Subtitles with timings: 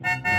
[0.00, 0.37] Thank you.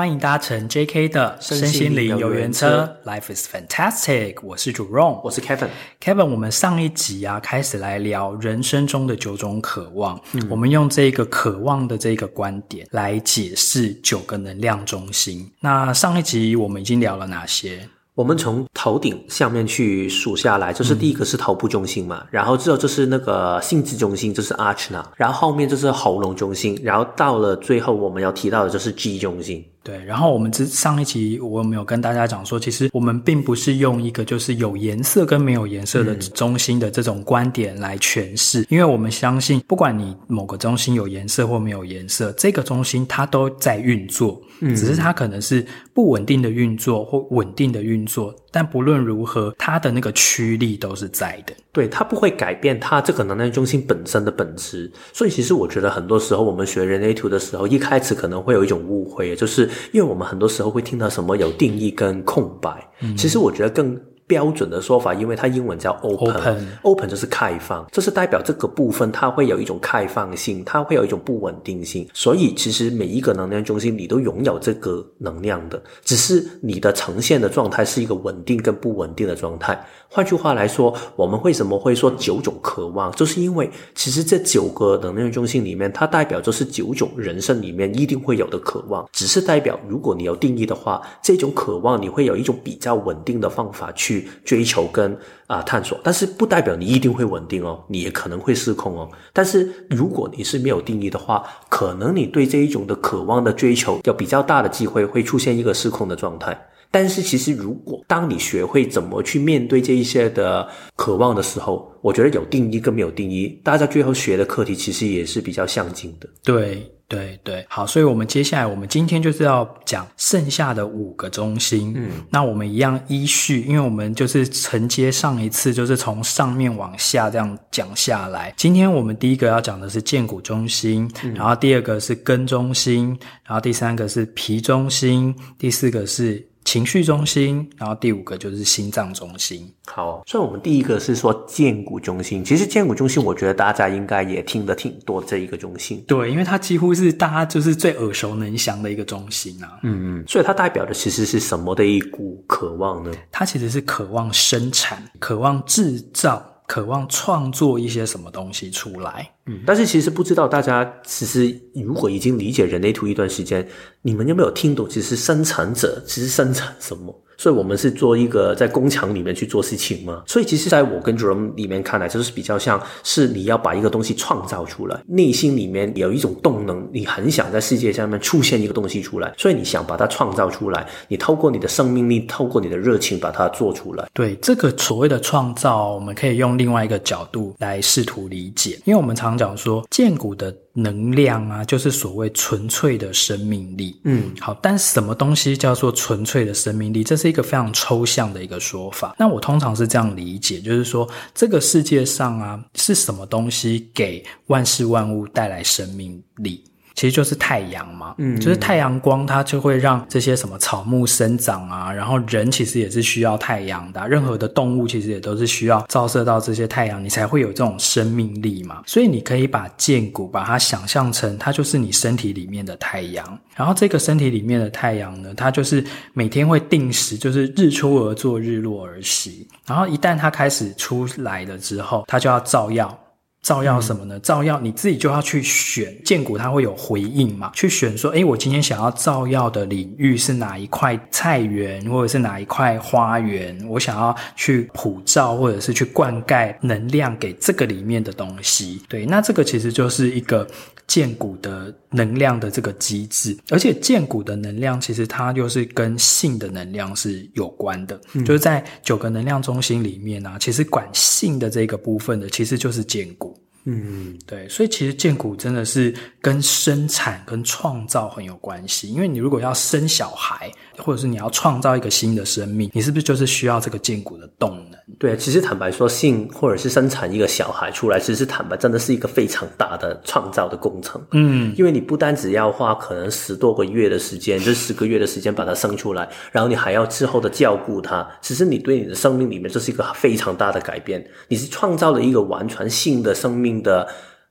[0.00, 4.36] 欢迎搭乘 JK 的身心灵游园车，Life is fantastic。
[4.42, 5.68] 我是主 Ron，我是 Kevin。
[6.02, 15.52] Kevin，我们上一集啊开始来聊人生中的九种渴望，嗯、我们用这个渴望的这个观点来解释九个能量中心。
[15.60, 17.86] 那上一集我们已经聊了哪些？
[18.14, 29.62] 我们从头顶下面去数下来，就是第一个是头部中心嘛，嗯、然后之后就是那个心智中心，就是 Ajna，然后后面就是喉咙中心，然后到了最后我们要提到的就是 G 中心。
[29.82, 44.40] 对，然后我们之上一集我有没有跟大家讲说，其实我们并不是用一个就是有颜色跟没有颜色的中心的这种观点来诠释，嗯、因为我们相信，不管你某个中心有颜色或没有颜色，这个中心它都在运作。
[44.62, 51.54] 嗯，只是它可能是不稳定的运作或稳定的运作，但不论如何，它的那个驱力都是在的。
[51.72, 54.90] 对，它不会改变它这个能量中心本身的本质。
[55.12, 62.90] 所以，其实我觉得很多时候我们学人类图的时候，一开始可能会有一种误会，就是因为我们很多时候会听到什么有定义跟空白。
[63.00, 63.98] 嗯，其实我觉得更。
[64.30, 72.08] 标准的说法，因为它英文叫 open，open open 就是开放，这是代表这个部分它会有一种开放性，它会有一种不稳定性。
[72.14, 79.84] 所以其实每一个能量中心你都拥有这个能量的，只是你的呈现的状态是一个稳定跟不稳定的状态。
[80.08, 94.19] 换句话来说，我们为什么会说九种渴望，就是因为其实这九个能量中心里面，它代表就是九种人生里面一定会有的渴望，只是代表如果你有定义的话，这种渴望你会有一种比较稳定的方法去。
[94.44, 99.10] 追求跟啊、探索，但是不代表你一定会稳定哦，你也可能会失控哦。
[99.32, 106.56] 但是如果你是没有定义的话，可能你对这一种的渴望的追求有比较大的机会会出现一个失控的状态。
[106.92, 116.28] 但是其实如果当你学会怎么去面对这一些的渴望的时候，我觉得有定义跟没有定义，大家最后学的课题其实也是比较相近的。
[116.42, 116.84] 对。
[117.10, 121.92] 对对，好，所以我们接下来，我们今天就是要讲剩下的五个中心。
[121.96, 128.54] 嗯，那我们一样依序，因为我们就是承接上一次，就是从上面往下这样讲下来。
[128.56, 136.49] 今天我们第一个要讲的是腱骨中心，嗯，然后第二个是根中心，然后第三个是皮中心，第四个是。
[136.70, 139.68] 情绪中心，然后第五个就是心脏中心。
[139.86, 142.44] 好，所以我们第一个是说荐骨中心。
[142.44, 146.00] 其实荐骨中心，我觉得大家应该也听得挺多这一个中心。
[146.06, 149.80] 对，因为它几乎是大家就是最耳熟能详的一个中心啊。
[149.82, 150.24] 嗯嗯。
[150.28, 153.10] 所以它代表的其实是什么的一股渴望呢？
[153.32, 156.49] 它其实是渴望生产，渴望制造。
[156.70, 163.66] 渴望创作一些什么东西出来，嗯，但是其实不知道大家其实如果已经理解人类图一段时间，
[164.02, 164.88] 你们有没有听懂？
[164.88, 167.12] 其实生产者其实生产什么？
[167.40, 170.22] 所以我们是做一个在工厂里面去做事情吗？
[170.26, 184.06] 所以其实在我跟 Jerome 里面看来，就是比较像是你要把一个东西创造出来，内心里面有一种动能，你很想在世界上面出现一个东西出来，所以你想把它创造出来，你透过你的生命力，透过你的热情把它做出来。
[184.12, 190.54] 对，这个所谓的创造，我们可以用另外一个角度来试图理解，因为我们常讲说荐股的。
[190.72, 194.00] 能量啊，就是所谓纯粹的生命力。
[194.04, 197.02] 嗯，好，但什么东西叫做纯粹的生命力？
[197.02, 199.16] 这是一个非常抽象的一个说法。
[199.18, 206.62] 那我通常是这样理解，就是说这个世界上啊，是什么东西给万事万物带来生命力？
[207.00, 218.82] 其实就是太阳嘛，嗯，就是太阳光，它就会让这些什么草木生长啊，然后人其实也是需要太阳的啊，任何的动物其实也都是需要照射到这些太阳，你才会有这种生命力嘛。
[218.84, 225.82] 所以你可以把剑骨把它想象成，它就是你身体里面的太阳，然后这个身体里面的太阳呢，它就是
[226.12, 232.94] 每天会定时，就是日出而作，日落而息，然后一旦它开始出来了之后，它就要照耀。
[233.42, 234.20] 照耀什么呢？
[234.20, 237.50] 照耀你自己就要去选建骨，它会有回应嘛？
[237.54, 243.58] 去选说，诶，我今天想要照耀的领域是哪一块菜园，或者是哪一块花园？
[243.66, 248.82] 我想要去普照，或者是去灌溉能量给这个里面的东西。
[248.88, 250.46] 对，那这个其实就是一个
[250.86, 263.29] 建骨的能量的这个机制，而且建骨的能量其实它就是跟性的能量是有关的，嗯、就是在九个能量中心里面呢、啊，其实管性的这个部分的其实就是建骨。
[263.64, 268.88] 嗯，对，所以其实建骨真的是跟生产跟创造很有关系。
[268.88, 274.79] 因为你如果要生小孩，或者是你要创造一个新的生命，你是不是就是需要这个建骨的动能？
[275.00, 281.00] 对，其实坦白说，性或者是生产一个小孩出来，其实坦白真的是一个非常大的创造的工程。
[281.12, 291.02] 嗯，因为你不单只要花可能十多个月的时间，就十个月的时间把它生出来，然后你还要之后的照顾它，其实你对你的生命里面这是一个非常大的改变。
[291.28, 293.88] 你是创造了一个完全性的生命的。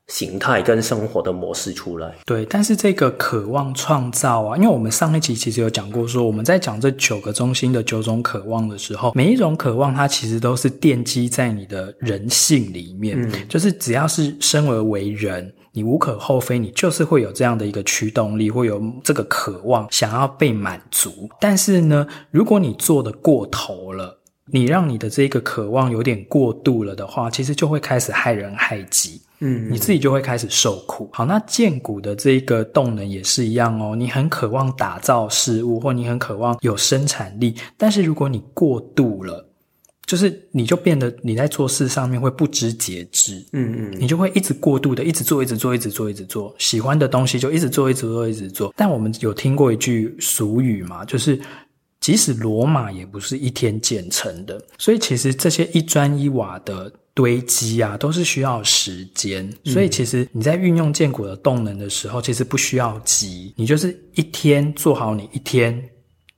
[0.09, 21.29] 形态跟生活的模式出来，对，但是这个渴望创造啊，因为我们上一集其实有讲过说，说我们在讲这九个中心的九种渴望的时候，每一种渴望它其实都是奠基在你的人性里面，嗯，就是只要是生而为人，你无可厚非，你就是会有这样的一个驱动力，会有这个渴望想要被满足。
[21.39, 24.17] 但是呢，如果你做的过头了，
[24.51, 29.21] 你让你的这个渴望有点过度了的话，其实就会开始害人害己。
[29.41, 31.09] 嗯，你自己就会开始受苦。
[31.13, 33.95] 好，那荐骨的这个动能也是一样哦。
[33.95, 39.47] 你很渴望打造事物，或你很渴望有生产力，但是如果你过度了，
[40.05, 43.45] 就是你就变得你在做事上面会不知节制。
[43.53, 46.53] 嗯嗯，你就会一直过度的一直做，一直做，一直做，一直做。
[46.57, 48.73] 喜欢的东西就一直做，一直做，一直做。
[48.75, 51.39] 但我们有听过一句俗语嘛，就是
[52.01, 54.61] 即使罗马也不是一天建成的。
[54.77, 56.91] 所以其实这些一砖一瓦的。
[57.13, 65.83] 堆积啊，都是需要时间，所以其实你在运用建股的动能的时候，其实不需要急，你就是一天做好你一天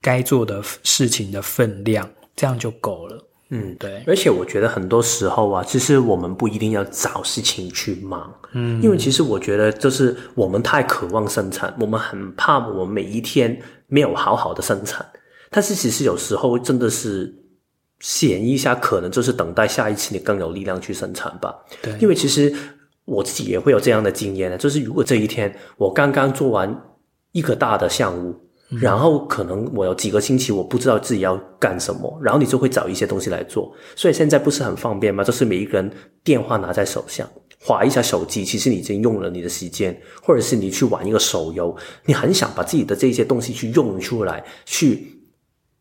[0.01, 3.23] 该做的事情的分量，这样就够了。
[3.50, 4.01] 嗯，对。
[4.07, 15.06] 而且我觉得很多时候啊，其实我们不一定要找事情去忙，嗯，因为其实我觉得就是我们太渴望生产，我们很怕我们每一天没有好好的生产，
[15.50, 17.35] 但是其实有时候真的是。
[18.01, 21.56] 闲一下，可能就是等待下一次你更有力量去生产吧。
[21.83, 22.51] 对，因为其实
[23.06, 26.75] 我自己也会有这样的经验呢，就是如果这一天我刚刚做完
[27.31, 28.36] 一个大的项目，
[28.71, 33.71] 嗯，然后可能我有几个星期我不知道自己要干什么，然后你就会找一些东西来做。
[33.95, 35.24] 所以现在不是很方便吗？
[35.24, 35.92] 就是每一个人
[36.24, 41.75] 电话拿在手上，划一下手机，其实你已经用了你的时间，或者是你去玩一个手游，
[42.06, 45.21] 你很想把自己的这些东西去用出来，去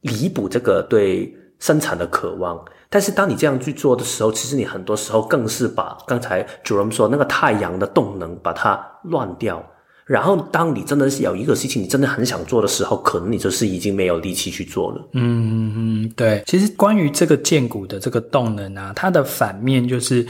[0.02, 1.34] 弥补这个对。
[1.60, 9.64] 生产的渴望，但是当你这样去做的时候，其实你很多时候更是把刚才主任说那个太阳的动能把它乱掉。
[10.06, 15.08] 然后，当你真的是有一个事情你真的很想做的时候，可能你就是已经没有力气去做了。
[15.12, 16.42] 嗯嗯，对。
[16.46, 20.26] 其实关于这个荐股的这个动能啊，它的反面就是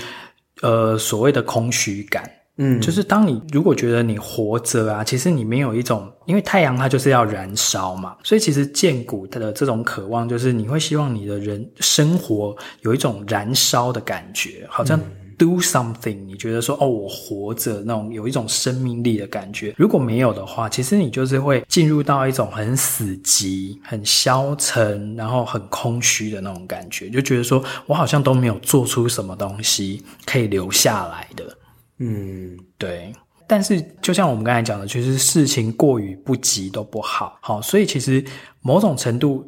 [0.60, 2.30] 呃所谓的空虚感。
[2.62, 15.00] 嗯，就是当你如果觉得你活着啊，其实你没有一种，因为太阳它就是要燃烧嘛，所以其实荐骨的这种渴望，就是你会希望你的人生活有一种燃烧的感觉，好像
[15.38, 19.74] do something，你觉得说哦，我活着那种有一种生命力的感觉。
[19.78, 31.56] 如果没有的话，其实你就是会进入到一种很死寂、很消沉，然后很空虚的那种感觉，就觉得说我好像都没有做出什么东西可以留下来的。
[32.00, 33.12] 嗯，对。
[33.46, 37.36] 但是就像我们刚才讲的，其实事情过于不急都不好。
[37.42, 38.24] 好，所以其实
[38.60, 39.44] 某种程度，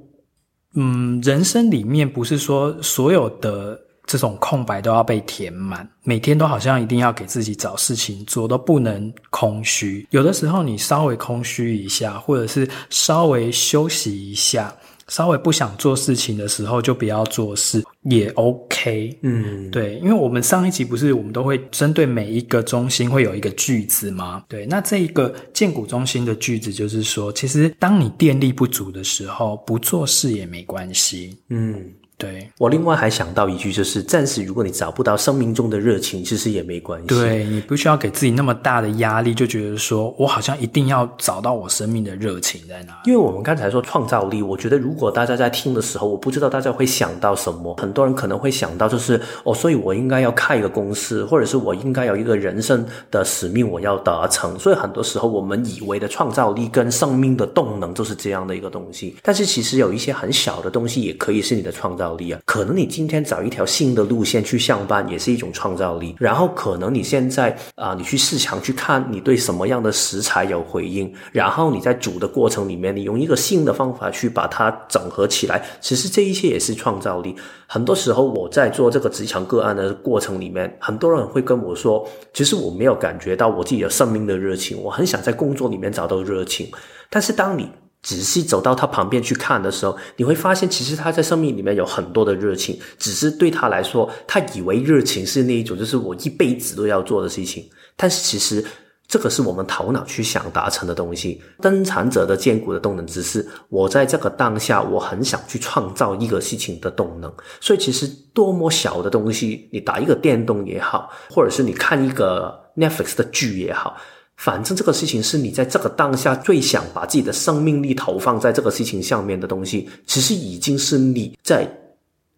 [0.75, 10.05] 嗯，人生里面不是说所有的这种空白都要被填满，每天都好像一定要给自己找事情做，都不能空虚。
[10.11, 14.75] 有的时候你稍微空虚一下，或者是稍微休息一下。
[15.12, 19.14] 稍微不想做事情的时候，就不要做事，也 OK。
[19.20, 24.43] 嗯，对，因为我们上一集不是我们都会针对每一个中心会有一个句子吗？
[24.49, 31.37] 对，那这一个建股中心的句子就是说，其实当你电力不足的时候，不做事也没关系。
[31.50, 31.93] 嗯。
[32.22, 37.08] 对，我另外还想到一句，就是暂时如果你找不到生命中的热情，其实也没关系。
[37.08, 43.00] 对，你不需要给自己那么大的压力，就觉得说我好像一定要找到我生命的热情在哪。
[43.06, 47.74] 因为我们刚才说创造力，我觉得如果大家在听的时候，我不知道大家会想到什么。
[47.79, 54.56] 很多人可能会想到就是哦，所以我应该要开一个公司，或者是我应该有一个人生的使命我要达成。
[54.58, 62.33] 所以很多时候我们以为的创造力跟生命的动能就是这样的一个东西，但是其实有一些很小的东西也可以是你的创造力。
[62.33, 66.15] 啊，可能你今天找一条新的路线去上班，也是一种创造力。
[66.19, 77.35] 然后可能你现在啊、你去市场去看，你对什么样的食材有回应，然后你在煮的过程里面，你用一个新的方法去把它整合起来，其实这一切也是创造力。
[77.67, 86.71] 很多时候我在做这个职场个案的过程里面，很多人会跟我说，其实我没有感觉到我自己的生命的热情，我很想在工作里面找到热情，
[87.09, 87.71] 但是当你
[88.03, 97.65] 仔细走到他旁边去看的时候，你会发现，其实他在生命里面有很多的热情，只是对他来说，他以为热情是那一种，就是我一辈子都要做的事情。
[97.97, 98.65] 但是其实
[99.06, 101.41] 这个是我们头脑去想达成的东西。
[101.61, 107.32] 登场者的荐骨的动能只是我在这个当下，我很想去创造一个事情的动能。
[107.61, 113.97] 所以其实多么小的东西，你打一个电动也好，或者是你看一个 Netflix 的剧也好，
[114.43, 121.65] 反正这个事情是你在这个当下最想把自己的生命力投放在这个事情上面的东西，其实已经是你在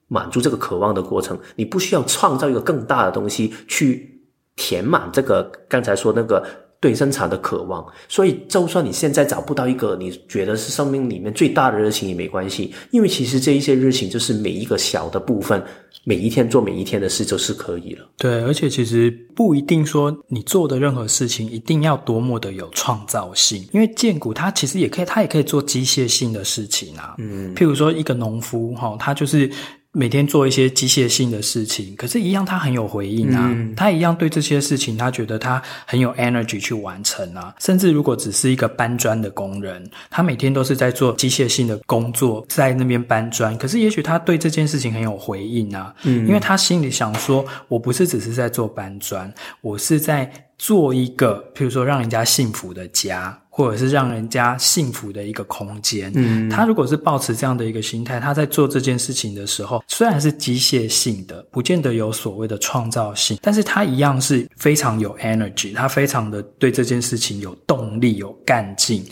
[0.09, 1.39] 满足这个渴望的过程。
[1.57, 4.21] 你不需要创造一个更大的东西去
[4.55, 6.47] 填满这个刚才说那个。
[6.85, 15.65] 对生产的渴望，所以就算你现在找不到一个你觉得是生命里面最大的热情也没关系，因为其实这一些热情就是每一个小的部分，
[16.05, 18.07] 每一天做每一天的事就是可以了。
[18.19, 27.15] 对，而且其实不一定说你做的任何事情一定要多么的有创造性，因为建股它其实也可以，它也可以做机械性的事情啊。
[27.17, 29.51] 嗯，譬如说一个农夫哈，他就是。
[29.97, 33.49] 每天做一些机械性的事情，可是，一样他很有回应啊。
[33.55, 37.55] 嗯、他一样对这些事情，他觉得他很有 energy 去完成啊。
[37.61, 43.57] 甚至如果只是一个搬砖的工人，他每天都是在做机械性的工作，在那边搬砖。
[43.57, 45.95] 可是，也许他对这件事情很有回应啊。
[46.03, 53.41] 嗯，因为他心里想说，我不是只是在做搬砖，我是在做一个，譬如说让人家幸福的家。
[53.57, 56.11] 或者是让人家幸福的一个空间。
[56.17, 69.07] 嗯，他如果是抱持这样的一个心态，他在做这件事情的时候，虽然是机械性的，不见得有所谓的创造性，但是他一样是非常有 energy，他非常的对这件事情有动力、有干劲。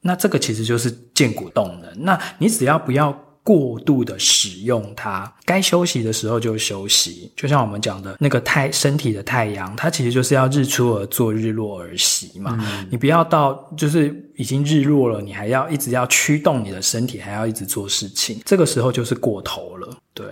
[0.00, 1.92] 那这个其实就是建股动能。
[1.96, 3.12] 那你只要不要。
[3.48, 7.32] 过度的使用它，该休息的时候就休息。
[7.34, 12.58] 就像我们讲的那个太身体的太阳，它其实就是要日出而作，日落而息嘛。
[12.60, 19.96] 嗯、你不要到就是已经日落了，你还要一直要驱动你的身体，还要一直做事情，这个时候就是过头了。
[20.12, 20.26] 对，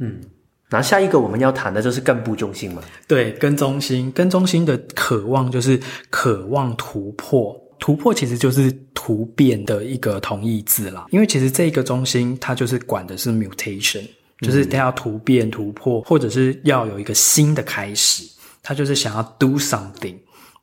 [0.00, 0.20] 嗯。
[0.68, 2.82] 那下一个我们要谈的就是根部中心嘛。
[3.06, 5.78] 对，跟中心，跟中心的渴望就是
[6.10, 7.56] 渴望突破。
[7.82, 14.04] 突破其实就是突变的一个同义字啦，因为其实这个中心它就是管的是 mutation，
[14.38, 18.22] 就是它要突变突破，或者是要有一个新的开始，
[18.62, 20.14] 它就是想要 do something。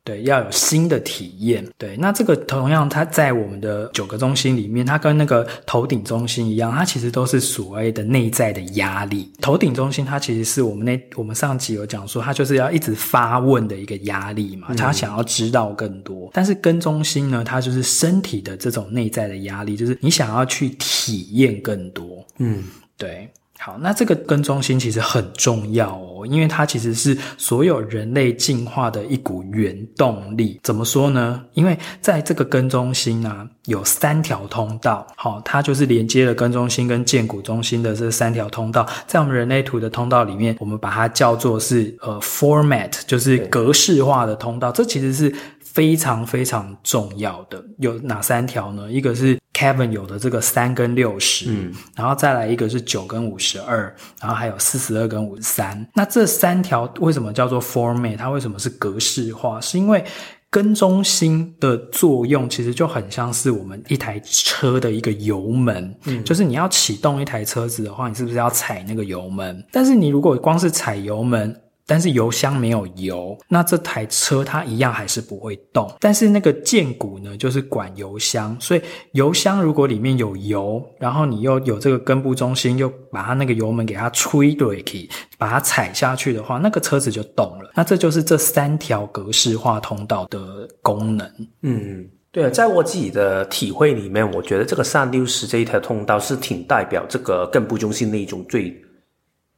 [0.02, 1.66] 对，要有新的体验。
[1.76, 9.30] 对，那这个同样，它在我们的九个中心里面，它跟那个头顶中心一样，它其实都是所谓的内在的压力。
[9.42, 16.28] 头顶中心它其实是我们那我们上集有讲说，它就是要一直发问的一个压力嘛，它想要知道更多。
[16.28, 16.30] 嗯。
[16.32, 22.26] 但是根中心呢，它就是身体的这种内在的压力，就是你想要去体验更多。
[22.38, 22.64] 嗯，
[22.96, 23.28] 对。
[23.62, 30.58] 好，那这个根中心其实很重要哦，因为它其实是所有人类进化的一股原动力。
[30.62, 31.42] 怎么说呢？
[31.52, 38.86] 因为在这个根中心啊，有三条通道，好，它就是连接了根中心跟建骨中心的这三条通道。
[39.06, 44.72] 在我们人类图的通道里面，我们把它叫做是呃 format，就是格式化的通道。
[44.72, 45.30] 这其实是
[45.72, 47.62] 非常非常重要的。
[47.78, 48.90] 有哪三条呢？
[48.90, 55.86] 一个是 Kevin 有的这个三跟六十，嗯，然后再来一个是九跟五十二，然后还有四十二跟五十三。
[55.94, 58.16] 那这三条为什么叫做 format？
[58.16, 59.60] 它为什么是格式化？
[59.60, 60.04] 是因为
[60.48, 69.64] 跟中心的作用其实就很像是我们一台车的一个油门，嗯，就是你要启动一台车子的话，你是不是要踩那个油门？
[69.70, 71.54] 但是你如果光是踩油门，
[71.90, 75.92] 但是油箱没有油，那这台车它一样还是不会动。
[75.98, 78.82] 但是那个荐骨呢，就是管油箱，所以
[79.14, 87.72] 油箱如果里面有油，然后你又有这个根部中心，又把它那个油门给它吹对起，把它踩下去的话，那个车子就动了。
[87.74, 91.28] 那这就是这三条格式化通道的功能。
[91.62, 98.72] 嗯，对啊，在我自己的体会里面，我觉得这个三六十这一条通道是挺代表这个根部中心的一种最。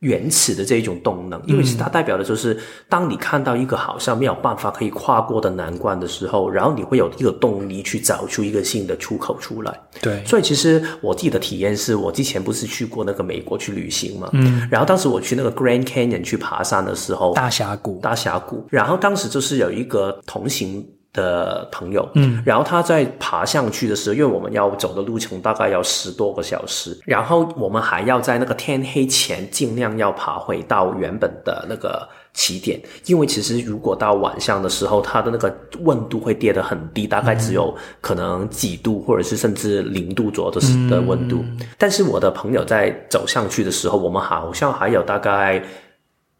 [0.03, 9.73] 原始的这一种动能，因为是它代表的就是，当你看到一个好像没有办法可以跨过的难关的时候，然后你会有一个动力去找出一个新的出口出来。
[10.01, 20.85] 对，所以其实我自己的体验是，我之前不是去过那个美国去旅行嘛，嗯，然后当时我去那个 Grand Canyon 去爬山的时候，大峡谷，大峡谷，然后当时就是有一个同行。
[21.13, 41.41] 的朋友，嗯，然后他在爬上去的时候，因为我们要走的路程大概要十多个小时，然后我们还要在那个天黑前尽量要爬回到原本的那个起点，因为其实如果到晚上的时候，它的那个温度会跌得很低，大概只有可能几度，或者是甚至零度左右的的温度。
[41.43, 45.63] 嗯，但是我的朋友在走上去的时候，我们好像还有大概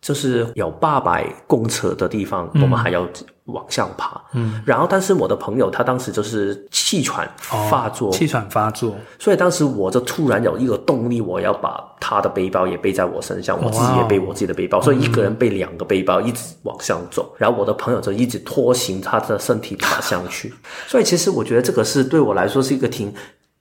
[0.01, 3.07] 就是有八百公尺的地方，我们还要。
[3.47, 4.21] 往上爬。
[4.35, 20.55] 嗯，然后但是我的朋友他当时就是气喘发作，哦、气喘发作，所以当时我就突然有一个动力，我要把他的背包也背在我身上，我自己也背我自己的背包，所以一个人背两个背包一直往上走，然后我的朋友就一直拖行他的身体爬上去。
[20.87, 23.13] 所以其实我觉得这个是对我来说是一个挺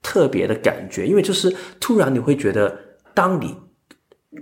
[0.03, 2.75] 特别的感觉，因为就是突然你会觉得，
[3.13, 3.55] 当你。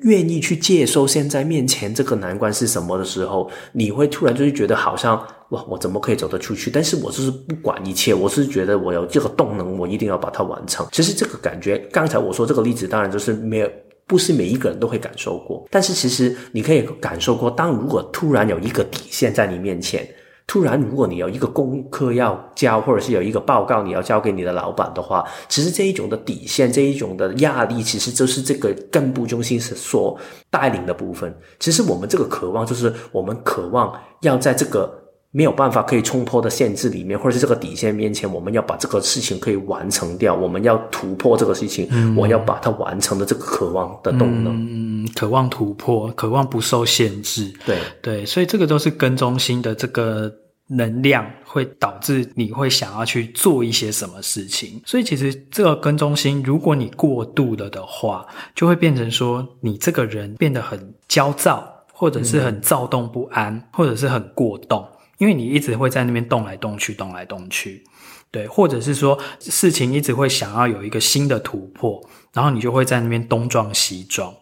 [0.02, 5.18] 愿意去接受现在面前这个难关是什么的时候，你会突然就是觉得好像
[5.50, 6.70] 哇，我怎么可以走得出去？
[6.70, 10.88] 但是我就是不管一切，我是觉得我有这个动能，我一定要把它完成。
[10.92, 13.70] 其实这个感觉，刚才我说这个例子，当然就是没有，
[14.06, 15.68] 不是每一个人都会感受过。
[15.72, 20.08] 但是其实你可以感受过，当如果突然有一个底线在你面前。
[20.50, 30.18] 突然，如果你有一个功课要交，或者是有一个报告你要交给你的老板的话，其实这一种的底线，这一种的压力，其实就是这个根部中心是所
[30.50, 31.32] 带领的部分。
[31.60, 34.92] 其实我们这个渴望，就是我们渴望要在这个
[35.32, 50.32] 没有办法可以冲破的限制里面，或者是这个底线面前，我们要把这个事情可以完成掉，我们要突破这个事情，嗯、我要把它完成的这个渴望的动能，嗯，渴望突破，渴望不受限制，对对，所以这个都是跟中心的这个。
[50.72, 64.88] 能量会导致你会想要去做一些什么事情，所以其实这个跟中心，如果你过度了的话，就会变成说你这个人变得很焦躁，或者是很躁动不安，嗯、或者是很过动，
[65.20, 67.84] 因为你一直会在那边动来动去，动来动去，
[68.32, 74.34] 对，或者是说事情一直会想要有一个新的突破，然后你就会在那边东撞西撞，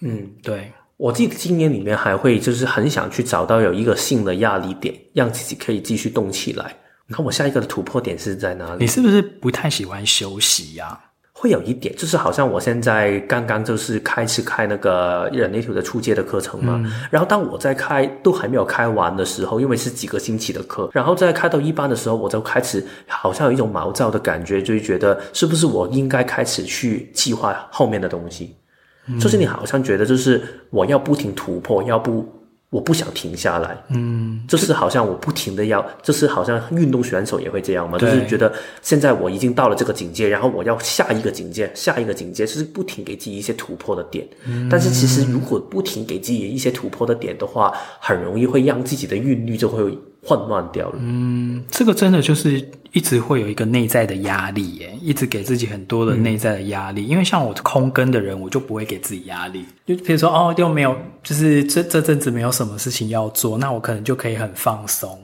[0.00, 0.70] 嗯，对。
[0.98, 6.74] 我自己的经验里面还会就是很想去找到有一个新的压力点，让自己可以继续动起来。
[7.06, 8.78] 你看我下一个的突破点是在哪里？
[8.80, 11.05] 你是不是不太喜欢休息呀、啊？
[11.46, 16.80] 会有一点，就是好像我现在刚刚就是开始开那个人类图的初阶的课程嘛。
[16.84, 28.56] 嗯、然后当我在开都还没有开完的时候，因为是几个星期的课，然后在开到一半的时候，我就开始好像有一种毛躁的感觉，就是觉得是不是我应该开始去计划后面的东西。
[29.20, 32.26] 就是你好像觉得，就是我要不停突破，要不
[32.70, 33.76] 我不想停下来。
[33.88, 44.26] 嗯，就是好像我不停的要，就是好像运动选手也会这样嘛，就是觉得现在我已经到了这个境界，然后我要下一个境界，下一个境界，就是不停给自己一些突破的点。
[44.46, 49.96] 嗯，但是其实如果不停给自己一些突破的点的话，很容易会让自己的韵律就会。
[50.26, 50.96] 混乱掉了。
[50.98, 57.06] 嗯，这个真的就是一直会有一个内在的压力耶，一直给自己很多的内在的压力。
[57.06, 59.64] 因为像我空跟的人，我就不会给自己压力。
[59.86, 65.16] 就比如说，哦，又没有，就是这这阵子没有什么事情要做，那我可能就可以很放松。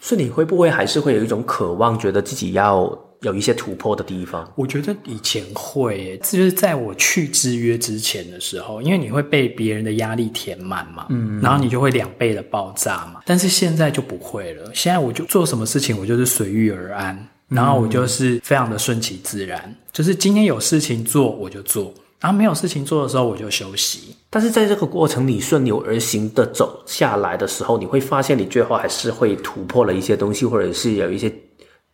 [0.00, 2.86] 所以你会不会还是会有一种渴望，觉得自己要？
[3.22, 13.20] 有一些突破的地方，我觉得以前会，就是在我去制约之前的时候，因为你会被别人的压力填满嘛，嗯，然后你就会两倍的爆炸嘛。
[13.24, 24.16] 但是现在就不会了，现在我就做什么事情，我就是随遇而安，然后我就是非常的顺其自然，嗯，就是今天有事情做我就做，然后没有事情做的时候我就休息。
[24.30, 31.32] 但是在这个过程里顺流而行的走下来的时候，你会发现你最后还是会突破了一些东西，或者是有一些。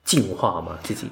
[0.09, 1.07] 进化吗，自己，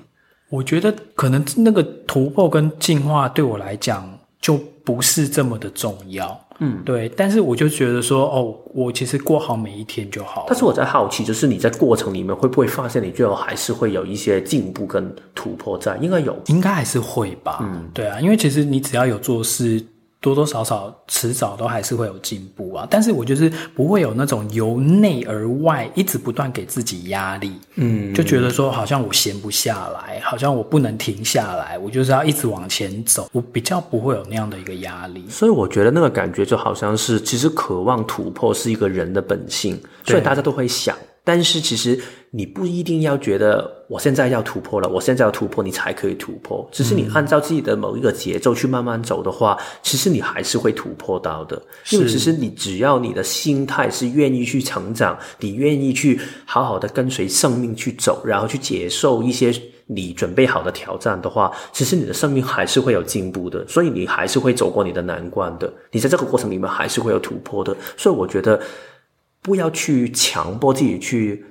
[0.48, 7.06] 我觉得可能那个突破跟进化对我来讲就不是这么的重要，嗯，对。
[7.11, 10.46] 但是我就觉得说，哦，我其实过好每一天就好。
[10.48, 15.94] 但是我在好奇，就是你在过程里面会不会发现，你最后还是会有一些进步跟突破在？
[15.98, 17.59] 应该有，应该还是会吧。
[17.61, 19.85] 嗯，对啊，因为其实你只要有做事。
[20.20, 35.24] 多多少少迟早都还是会有进步啊，但是我就是不会有那种由内而外一直不断给自己压力，嗯，就觉得说好像我闲不下来，好像我不能停下来，我就是要一直往前走，我比较不会有那样的一个压力。
[35.29, 40.96] 所以我觉得那个感觉就好像是，其实渴望突破是一个人的本性，所以大家都会想。
[41.22, 42.00] 但是其实
[42.37, 46.68] 你不一定要觉得我现在要突破了，我现在要突破你才可以突破。
[46.70, 51.57] 只是你按照自己的某一个节奏去慢慢走的话，其实你还是会突破到的。
[51.92, 59.51] 因为其实你只要你的心态是愿意去成长，你愿意去好好的跟随生命去走，然后去接受一些
[59.87, 63.66] 你准备好的挑战的话，其实你的生命还是会有进步的。
[63.66, 65.72] 所以你还是会走过你的难关的。
[65.90, 67.75] 你在这个过程里面还是会有突破的。
[67.96, 68.61] 所以我觉得。
[69.42, 71.44] 不要去强迫自己去，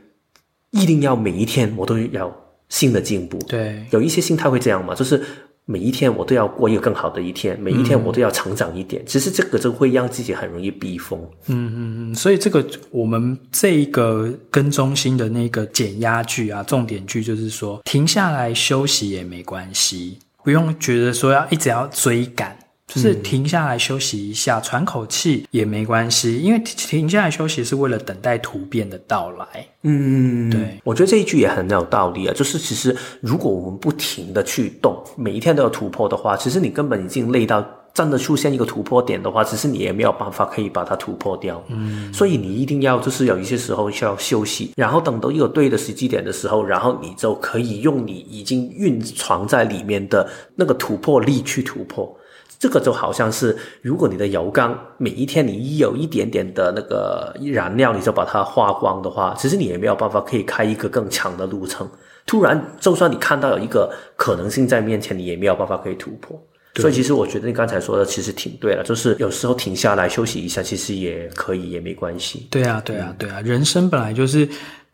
[0.75, 2.33] 一定要每一天我都要
[2.69, 3.38] 新的进步。
[3.47, 5.21] 对，有一些心态会这样嘛，就是
[5.65, 9.01] 每一天我都要过一个更好的一天，每一天我都要成长一点。
[9.01, 11.19] 嗯、其实这个就会让自己很容易逼疯。
[11.47, 22.55] 嗯嗯嗯，所以这个我们这一个跟中心的那个减压句啊，重点句就是说，停下来休息也没关系，不用觉得说要一直要追赶。
[22.88, 29.67] 就是停下来休息一下，喘口气也没关系，因为停下来休息是为了等待突变的到来。
[29.82, 32.34] 嗯，对，我觉得这一句也很有道理啊。
[32.34, 41.63] 就是其实如果我们不停的去动，每一天都有突破的话，其实你根本已经累到真的出现一个突破点的话，其实你也没有办法可以把它突破掉。
[41.69, 52.15] 嗯，所以你一定要就是有一些时候需要休息，然后等到一个对的时机点的时候，然后你就可以用你已经蕴藏在里面的那个突破力去突破。
[52.58, 61.89] 这个就好像是，如果你的油缸每一天你有一点点的那个燃料，你就把它花光的话，其实你也没有办法可以开一个更长的路程。
[62.26, 66.41] 突然，就算你看到有一个可能性在面前，你也没有办法可以突破。
[66.76, 72.48] 所以，其实我觉得你刚才说的其实挺对了，就是有时候停下来休息一下，其实也可以，也没关系。
[72.50, 74.48] 对啊，对啊，对啊，人生本来就是，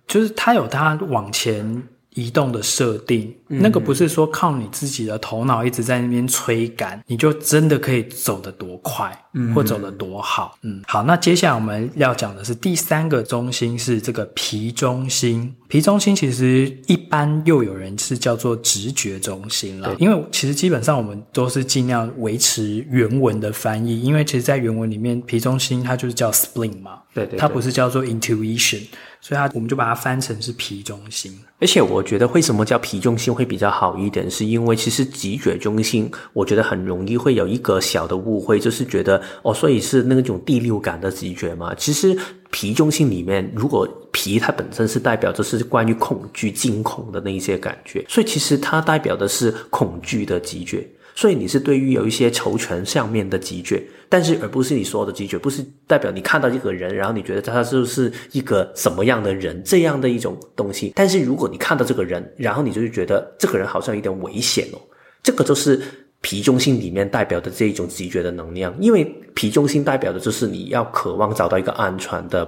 [0.08, 1.84] 就是它有它往前。
[2.13, 11.04] 移动的设定，那个不是说靠你自己的头脑一直在那边吹赶，你就真的可以走得多快，嗯，或走得多好，嗯，好。
[11.04, 15.56] 那接下来我们要讲的是第三个中心，是这个皮中心。
[15.69, 28.82] 皮中心其实一般又有人是叫做直觉中心了，因为其实基本上我们都是尽量维持原文的翻译，因为其实在原文里面，皮中心它就是叫 spleen 嘛，对，对对，它不是叫做 intuition。
[29.24, 31.39] 所以它，我们就把它翻成是皮中心。
[31.62, 34.30] 而且我觉得，为什么叫脾中心会比较好一点？
[34.30, 41.76] 是因为其实直觉中心，我觉得很容易会有一个小的误会，就是觉得哦，所以是那种第六感的直觉嘛。
[41.76, 42.17] 其实
[42.50, 50.86] 脾中心里面，如果脾它本身是代表的是关于恐惧、惊恐的那一些感觉，所以其实它代表的是恐惧的直觉。
[51.13, 60.91] 所以你是对于有一些求全上面的直觉，但是而不是你说的直觉，不是代表你看到一个人，然后你觉得他就是一个什么样的人这样的一种东西。
[60.97, 64.78] 但是如果你看到这个人，然后你就是觉得这个人好像有点危险哦，
[65.24, 65.82] 这个就是
[66.19, 72.45] 脾中心里面代表的这一种直觉的能量，因为脾中心代表的就是你要渴望找到一个安全的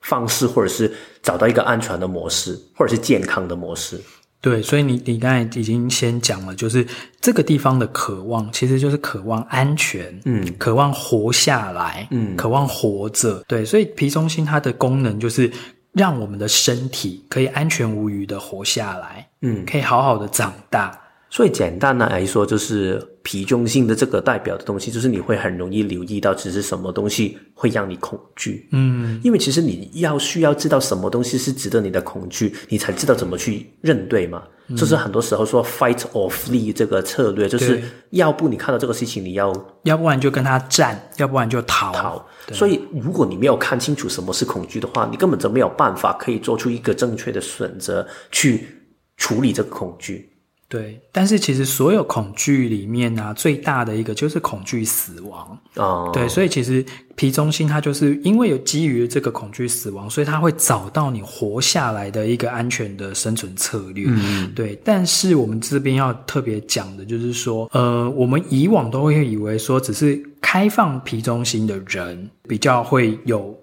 [0.00, 3.96] 方式，或者是找到一个安全的模式，或者是健康的模式。
[4.44, 6.86] 对，所以你你刚才已经先讲了，就是
[7.18, 13.42] 这个地方的渴望，其实就是渴望安全，嗯，渴望活下来，嗯，渴望活着。
[13.48, 15.50] 对，所以皮中心它的功能就是
[15.92, 21.00] 让我们的身体可以安全无虞的活下来，嗯，可以好好的长大。
[21.30, 28.68] 所以简单的来说，就是脾中性的这个代表的东西，就是你会很容易留意到，只是什么东西会让你恐惧。
[28.70, 34.42] 嗯，因为其实你要需要知道什么东西是值得你的恐惧，你才知道怎么去认对嘛。
[34.68, 39.50] 嗯，就是很多时候说 fight or flee 这个策略，就是要不你看到这个事情，你要，
[39.84, 41.92] 要不然就跟他战，要不然就逃。
[41.92, 42.26] 逃。
[42.52, 48.66] 所以如果你没有看清楚什么是恐惧的话，你根本就没有办法可以做出一个正确的选择去
[49.16, 50.30] 处理这个恐惧。
[50.74, 55.56] 对，但是其实所有恐惧里面呢、啊，最大的一个就是恐惧死亡。
[55.76, 56.84] 哦，对，所以其实
[57.14, 64.06] 皮中心它就是因为有基于这个恐惧死亡，所以它会找到你活下来的一个安全的生存策略。
[64.08, 64.76] 嗯，对。
[64.82, 73.56] 但是我们这边要特别讲的就是说，呃，我们以往都会以为说，只是开放皮中心的人比较会有。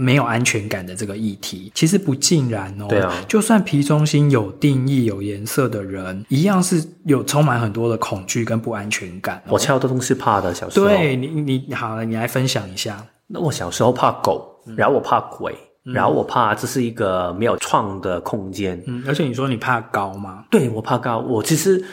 [0.00, 2.86] 没有安全感的这个议题，其实不尽然哦。
[2.88, 9.42] 对啊，就算皮中心有定义、有颜色的人，一样是有充满很多的恐惧跟不安全感。
[9.48, 10.86] 我超多东西怕的，小时候。
[10.86, 13.04] 对你，你好了，你来分享一下。
[13.26, 15.52] 那我小时候怕狗，然后我怕鬼，
[15.84, 18.80] 嗯、然后我怕这是一个没有创的空间。
[18.86, 20.44] 嗯，而且你说你怕高吗？
[20.48, 21.18] 对，我怕高。
[21.18, 21.84] 我其实。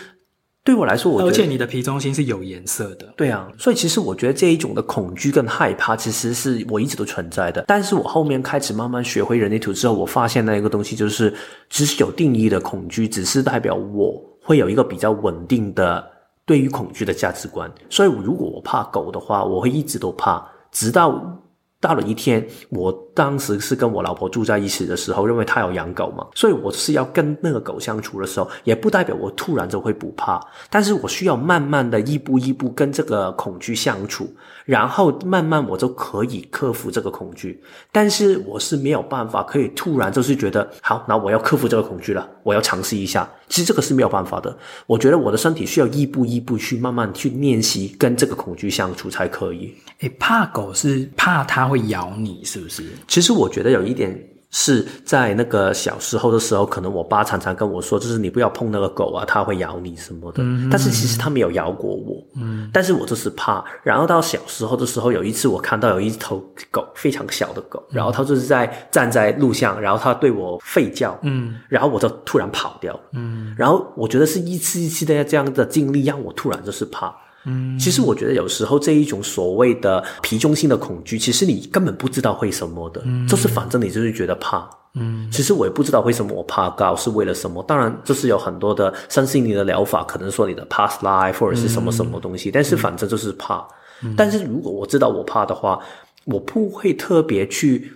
[0.66, 3.14] 对我来说，我，而且你的皮中心是有颜色的。
[3.16, 7.64] 对啊，所以其实我觉得这一种的恐惧跟害怕，其实是我一直都存在的。
[7.68, 11.32] 但是我后面开始慢慢学会人类图之后，我发现那一个东西就是，
[11.70, 16.04] 只是有定义的恐惧，只是代表我会有一个比较稳定的
[16.46, 17.72] 对于恐惧的价值观。
[17.90, 21.42] 所以如果我怕狗的话，我会一直都怕，直到。
[21.82, 34.30] 到了一天，我当时是跟我老婆住在一起的时候，认为她有养狗嘛，所以我是要跟那个狗相处的时候，也不代表我突然就会不怕，但是我需要慢慢的一步一步跟这个恐惧相处，
[34.66, 37.64] 然后慢慢我就可以克服这个恐惧。
[37.92, 43.28] 但是我是没有办法可以突然就是觉得好，那我要克服这个恐惧了，我要尝试一下。
[43.48, 44.58] 其实这个是没有办法的。
[44.88, 49.72] 我觉得我的身体需要一步一步去慢慢去练习跟这个恐惧相处才可以。
[50.00, 52.84] 诶，怕狗是怕它会咬你，是不是？
[53.08, 54.18] 其实我觉得有一点
[54.52, 60.42] 是在那个小时候的时候，可能我爸常常跟我说，就是你不要碰那个狗啊，它会咬你什么的。
[60.42, 62.24] 嗯，但是其实它没有咬过我。
[62.36, 63.64] 嗯，但是我就是怕。
[63.84, 66.42] 然后到小时候的时候，有一次我看到有一头
[66.72, 71.20] 狗，非常小的狗，然后它就是在站在路上，然后它对我吠叫。
[71.24, 72.98] 嗯，然后我就突然跑掉。
[73.12, 77.14] 嗯，然后我觉得是一次一次的这样的经历让我突然就是怕。
[77.46, 87.64] 嗯，其实我觉得有时候这一种所谓的皮中心的恐惧，其实你根本不知道会什么的，嗯，就是反正你就是觉得怕，嗯，其实我也不知道为什么我怕高是为了什么。
[87.64, 93.66] 当然，就是有很多的身心灵的疗法，可能说你的 past life 或者是什么什么东西，嗯，但是反正就是怕。
[94.04, 95.80] 嗯，但是如果我知道我怕的话，
[96.26, 97.92] 我不会特别去。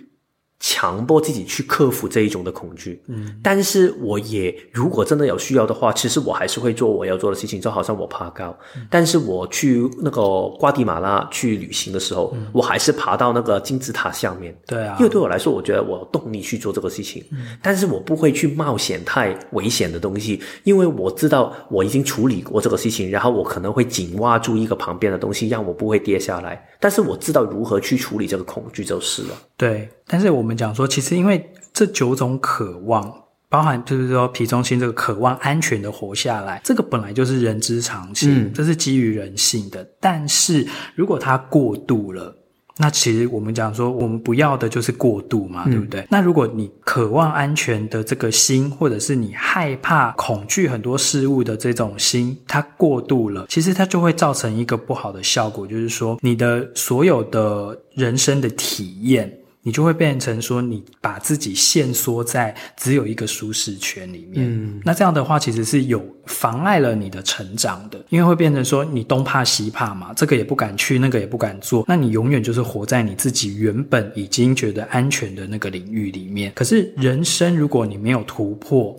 [0.60, 29.28] 强迫自己去克服这一种的恐惧，嗯，但是我也如果真的有需要的话，其实我还是会做我要做的事情，就好像我爬高，嗯，但是我去那个瓜地马拉去旅行的时候，嗯，我还是爬到那个金字塔下面，对啊，因为对我来说，我觉得我有动力去做这个事情，嗯，但是我不会去冒险太危险的东西，因为我知道我已经处理过这个事情，然后我可能会紧握住一个旁边的东西，让我不会跌下来，但是我知道如何去处理这个恐惧就是了，
[29.60, 29.88] 对。
[30.06, 33.14] 但是我们讲说，其实因为这九种渴望，
[33.48, 39.86] 包含就是说皮中心这个渴望安全的活下来，这个本来就是人之常情，嗯，这是基于人性的。
[40.00, 42.34] 但是如果它过度了，
[42.76, 46.06] 那其实我们讲说，我们不要的就是过度嘛，嗯，对不对？
[46.10, 59.30] 那如果你渴望安全的这个心，或者是你害怕、恐惧很多事物的这种心，它过度了，其实它就会造成一个不好的效果，就是说你的所有的人生的体验。
[59.62, 64.46] 你就会变成说，你把自己限缩在只有一个舒适圈里面。
[64.46, 76.52] 嗯，那这样的话，其实是有妨碍了你的成长的，因为会变成说，你东怕西怕嘛，这个也不敢去，那个也不敢做，那你永远就是活在你自己原本已经觉得安全的那个领域里面。
[76.54, 78.98] 可是人生，如果你没有突破，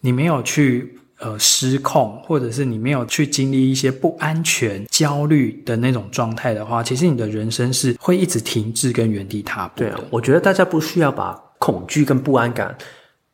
[0.00, 0.98] 你没有去。
[1.22, 9.78] 呃，失控，或者是你没有去经历一些不安全、焦虑的那种状态的话，其实你的人生是会一直停滞跟原地踏步。
[9.78, 12.76] 对，我觉得大家不需要把恐惧跟不安感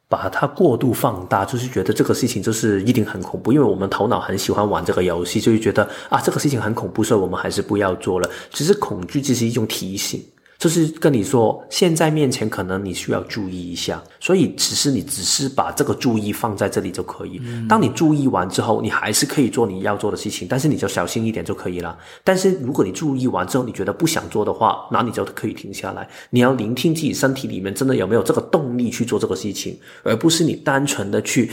[0.06, 8.28] 把它过度放大，就是觉得这个事情就是一定很恐怖，因为我们头脑很喜欢玩这个游戏，就是觉得啊，这个事情很恐怖，所以我们还是不要做了。
[8.52, 10.22] 其实恐惧只是一种提醒。
[10.58, 17.40] 就是跟你说，现在面前可能你需要注意一下，所以只是你只是把这个注意放在这里就可以。
[17.68, 21.96] 当你注意完之后，你还是可以做你要做的事情，但是你就小心一点就可以了。
[22.24, 26.08] 但是如果你注意完之后，你觉得不想做的话，那你就可以停下来。
[26.30, 31.48] 你要聆听自己身体里面真的有没有这个动力去做这个事情，而不是你单纯的去。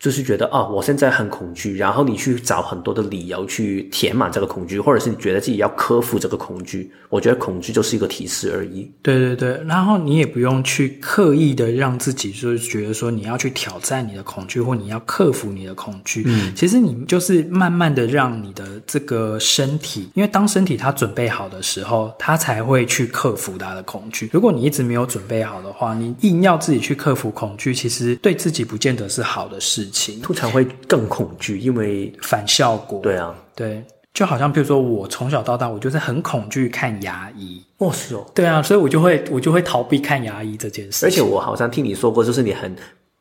[0.00, 6.90] 就是觉得啊、哦，我现在很恐惧，然后你去找很多的理由去填满这个恐惧，或者是你觉得自己要克服这个恐惧。
[7.10, 8.90] 我觉得恐惧就是一个提示而已。
[9.02, 16.22] 对对对，然后你也不用去刻意的让自己就是觉得说你要去挑战你的恐惧，或你要克服你的恐惧。
[16.24, 24.30] 嗯，其实你就是慢慢的让你的这个身体，因为当身体它准备好的时候，它才会去克服它的恐惧。
[24.32, 29.89] 如果你一直没有准备好的话，你硬要自己去克服恐惧，其实对自己不见得是好的事。
[30.22, 33.00] 通常会更恐惧，因为反效果。
[33.00, 37.62] 对啊，对，就好像比如说我从小到大，我就是很恐惧看牙医。
[37.78, 41.06] 哦，是哦，对啊，所以我就会我就会逃避看牙医这件事。
[41.06, 42.74] 而且我好像听你说过，就是你很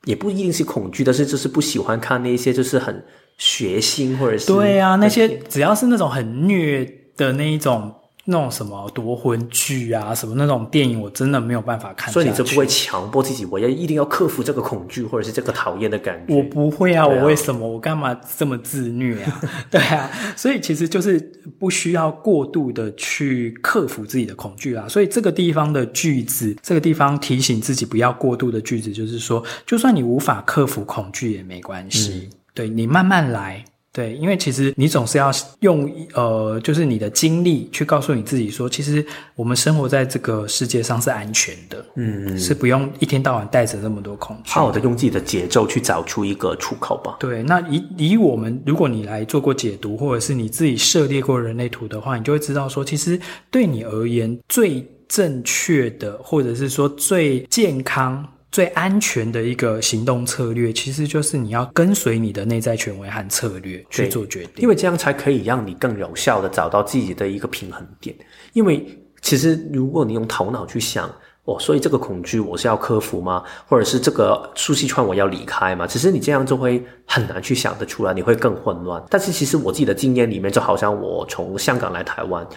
[0.06, 3.04] 也不一定是恐惧，但是就是不喜欢看那些就是很
[3.38, 7.94] 血腥或者是对啊，那些只要是那种很虐的那一种。
[8.30, 12.14] 那种什么夺魂剧啊，什么那种电影，我真的没有办法看。
[12.14, 16.36] 所以你就不会强迫自己，我要一定要克服这个恐惧，或者是这个讨厌的感觉。
[16.36, 17.68] 我不会啊，啊我为什么？
[17.68, 19.42] 我干嘛这么自虐啊？
[19.72, 21.20] 对啊，所以其实就是
[21.58, 24.88] 不需要过度的去克服自己的恐惧啊。
[24.88, 33.66] 所以这个地方的句子，这个地方提醒自己不要过度的句子，就是说，就算你无法克服恐惧也没关系，嗯、对，你慢慢来。
[33.92, 39.04] 对，因为其实你总是要用呃，就是你的经历去告诉你自己说，其实
[39.36, 44.52] 我们生活在这个世界上是安全的，嗯，是不用一天到晚带着这么多恐惧。
[44.52, 47.18] 好好的用自己的节奏去找出一个出口吧。
[47.20, 58.24] 对，那以以我们，如果你来做过解读，或者是你自己涉猎过人类图的话，你就会知道说，其实对你而言最正确的，或者是说最健康。
[58.52, 68.16] 最安全的一个行动策略，其实就是你要跟随你的内在权威和策略去做决定，因为这样才可以让你更有效的找到自己的一个平衡点。
[68.54, 68.86] 因为
[69.22, 71.08] 其实如果你用头脑去想，
[71.46, 73.44] 哦，所以这个恐惧我是要克服吗？
[73.68, 75.86] 或者是这个舒适圈我要离开吗？
[75.86, 79.04] 其实你这样就会很难去想得出来，你会更混乱。
[79.10, 82.48] 但是其实我自己的经验里面，就好像我从香港来台湾。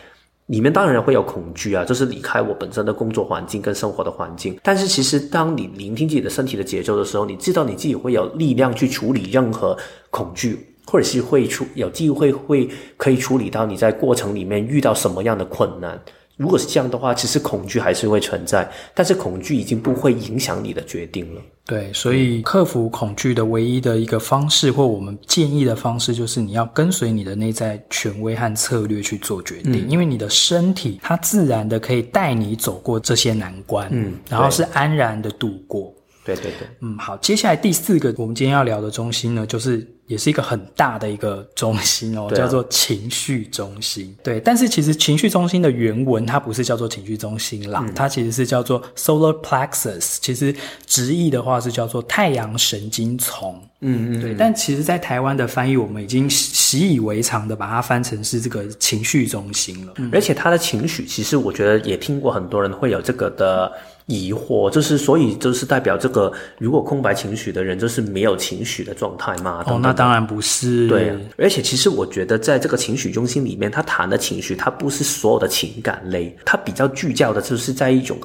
[0.53, 4.55] 里面当然会有恐惧啊，就是离开我本身的工作环境跟生活的环境。
[4.63, 9.75] 但是其实当你聆听自己的身体的节奏的时候，你知道你自己会有力量去处理任何
[10.11, 15.99] 恐惧，或者是会出有机会会可以处理到你在过程里面遇到什么样的困难。
[16.37, 21.41] 如果是这样的话，其实恐惧还是会存在，但是恐惧已经不会影响你的决定了。
[21.65, 35.95] 对，所以克服恐惧的唯一的一个方式，或我们建议的方式，就是你要跟随你的内在权威和策略去做决定，嗯、因为你的身体它自然的可以带你走过这些难关，嗯，然后是安然的度过。
[36.25, 44.15] 对对对，嗯，好，接下来第四个我们今天要聊的中心呢，就是也是一个很大的一个中心哦，啊、叫做情绪中心。
[44.23, 50.55] 对，但是其实情绪中心的原文它不是叫做情绪中心啦，嗯、它其实是叫做 solar plexus，其实
[50.87, 53.61] 直译的话是叫做太阳神经丛。
[53.81, 59.95] 嗯嗯，对，但其实，在台湾的翻译，我们已经习以为常的把它翻成是这个情绪中心了。
[59.97, 63.73] 嗯、而且它的情绪，其实我觉得也听过很多人会有这个的。
[64.07, 69.63] 疑惑，就是所以就是代表这个，如果空白情绪的人就是没有情绪的状态嘛？
[69.67, 70.89] 哦，那当然不是。
[70.89, 78.19] 对，而且其实我觉得在这个情绪中心里面，他谈的情绪，它不是所有的情感类，它比较聚焦的就是在一种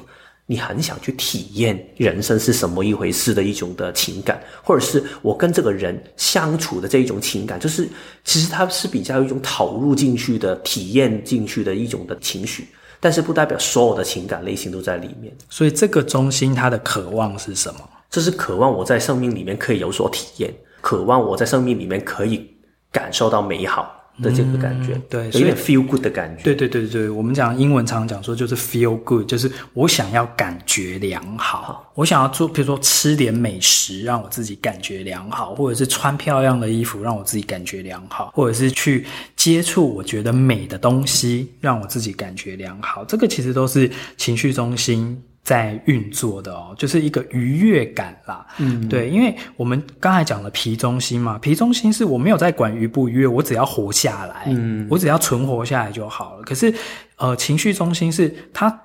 [0.46, 7.86] 你很想去体验人生是什么一回事的一种的情感，或者是我跟这个人相处的这一种情感，就是
[8.24, 12.66] 其实他是比较一种投入进去的、体验进去的一种的情绪。
[13.00, 17.80] 但是不代表所有的情感类型都在里面，所以这个中心它的渴望是什么？
[18.10, 22.50] 这是渴望我在生命里面可以有所体验，渴望我在生命里面可以
[22.90, 23.94] 感受到美好。
[24.22, 26.42] 的这个感觉，嗯、对，有点 feel good 的感觉。
[26.42, 43.04] 对对对对，我们讲英文常常讲说就是 feel good，就是我想要感觉良好，好我想要做，比如说吃点美食让我自己感觉良好，或者是穿漂亮的衣服让我自己感觉良好，或者是去接触我觉得美的东西让我自己感觉良好。
[43.04, 45.20] 这个其实都是情绪中心。
[45.48, 48.46] 在运作的哦，就是一个愉悦感啦。
[48.58, 56.42] 嗯，对，因为我们刚才讲了皮中心嘛，皮中心是我没有在管愉不愉悦，我只要活下来，嗯，我只要存活下来就好了。
[56.42, 56.74] 可是，
[57.16, 58.78] 呃，情绪中心是它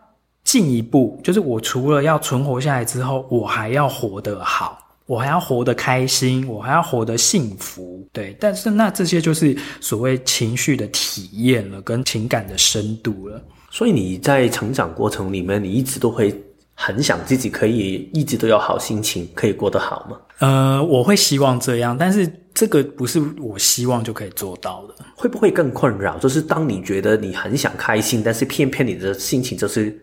[0.45, 8.07] 进一步，就是我除了要存活下来之后，我还要活得好，我还要活得开心，我还要活得幸福。
[8.13, 13.43] 对，但是那这些就是所谓情绪的体验了，跟情感的深度了。
[13.69, 16.33] 所以你在成长过程里面，你一直都会。
[16.73, 20.17] 很想自己可以一直都有好心情，可以过得好吗？
[20.39, 24.95] 呃，我会希望这样，但是这个不是我希望就可以做到的。
[25.15, 26.17] 会不会更困扰？
[26.17, 29.97] 就是当你觉得你很想开心，但是偏偏你的心情就是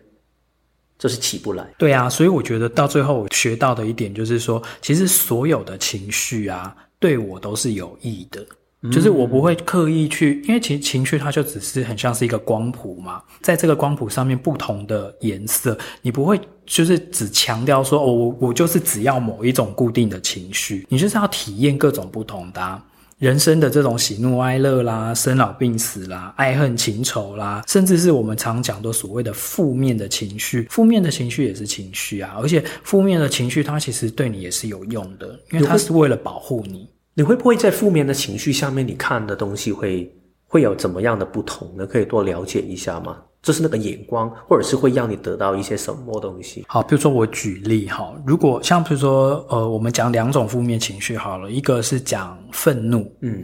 [0.97, 1.67] 就是起不来。
[1.77, 8.43] 对啊，所以我觉得到最后我学到的一点就是说，其实所有的情绪啊，对我都是有益的。
[8.91, 22.81] 就是我不会刻意去，因为其实情绪它就只是很像是一个光谱嘛，在这个光谱上面不同的颜色，你不会就是只强调说哦，我我就是只要某一种固定的情绪，你就是要体验各种不同的啊，
[23.19, 36.87] 人生的这种喜怒哀乐啦、生老病死啦、爱恨情仇啦，甚至是我们常讲的所谓的负面的情绪，负面的情绪也是情绪啊，而且负面的情绪它其实对你也是有用的，因为它是为了保护你。
[37.13, 40.09] 你会不会在负面的情绪下面，你看的东西会
[40.47, 41.85] 会有怎么样的不同呢？
[41.85, 43.17] 可以多了解一下吗？
[43.41, 46.63] 就是那个眼光，或者是会让你得到一些什么东西？
[46.67, 53.43] 好，比如说我举例哈，如果像比如说呃，我们讲两种负面情绪好了，一个是讲愤怒，嗯。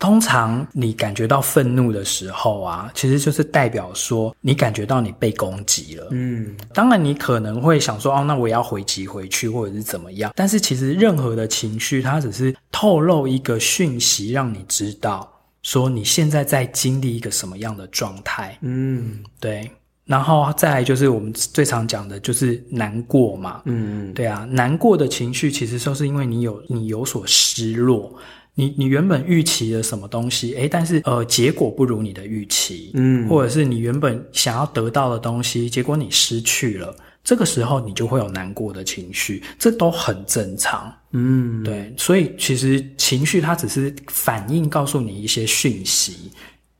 [0.00, 6.06] 通常你感觉到愤怒的时候啊，其实就是代表说你感觉到你被攻击了。
[6.12, 10.32] 嗯，当然你可能会想说，哦，那我也要回击回去，或者是怎么样。
[10.36, 15.28] 但是其实任何的情绪，它只是透露一个讯息，让你知道
[15.62, 18.58] 说你现在在经历一个什么样的状态。
[18.62, 19.70] 嗯，对。
[20.04, 23.60] 然后再来就是我们最常讲的，就是难过嘛。
[23.66, 28.18] 嗯，对啊，难过的情绪其实都是因为你有你有所失落。
[28.54, 30.54] 你你原本预期的什么东西？
[30.54, 36.96] 诶，但是呃，结果不如你的预期，嗯，或者是你原本想要得到的东西，结果你失去了，
[37.28, 46.32] 这个时候你就会有难过的情绪，这都很正常，嗯，对，所以其实情绪它只是反应，告诉你一些讯息。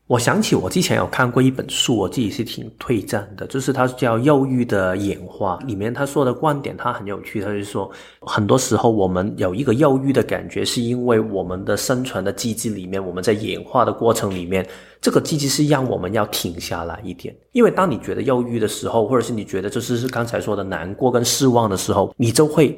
[0.09, 7.91] 我想起我之前有看过一本书，我自己是挺推荐的，就是它叫《忧郁的演化》，里面他说的观点，他很有趣，他就说，
[8.21, 14.67] 很多时候我们有一个忧郁的感觉，是因为我们的生存的机制里面，我们在演化的过程里面，
[14.99, 22.75] 这个机制是让我们要停下来一点，因为当你觉得忧郁的时候，或者是你觉得就是是刚才说的难过跟失望的时候，你就会。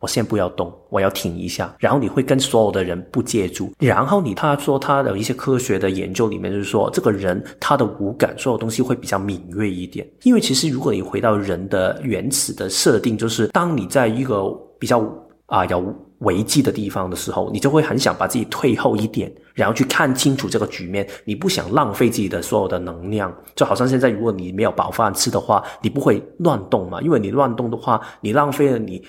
[0.00, 1.74] 我先不要动，我要停一下。
[1.78, 3.72] 然后你会跟所有的人不接触。
[3.78, 10.08] 然后你他说他的一些科学的研究里面就是说，这个人他的五感所有东西会比较敏锐一点。
[10.22, 15.04] 因为其实如果你回到人的原始的设定，就是当你在一个比较
[15.46, 21.08] 啊、有危机的地方的时候，你就会很想把自己退后一点，然后去看清楚这个局面。
[21.24, 27.00] 你不想浪费自己的所有的能量，就好像现在如果你没有饱饭吃的话，你不会乱动嘛？
[27.00, 29.02] 因为你乱动的话，你浪费了你。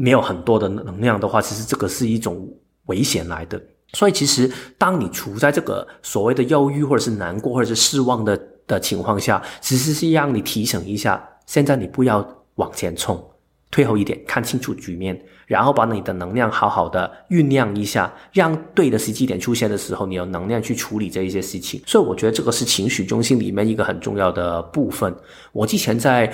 [0.00, 2.48] 没有很多的能量的话，其实这个是一种
[2.86, 3.60] 危险来的。
[3.92, 13.22] 所以，其实当你处在这个所谓的忧郁或者是难过或者是失望的的情况下，其实是让你提醒一下，现在你不要往前冲，
[13.70, 21.82] 退后一点，看清楚局面，然后把你的能量好好的酝酿一下，让对的时机点出现的时候，你有能量去处理这一些事情。
[21.84, 25.14] 所以，我觉得这个是情绪中心里面一个很重要的部分。
[25.52, 26.32] 我之前在。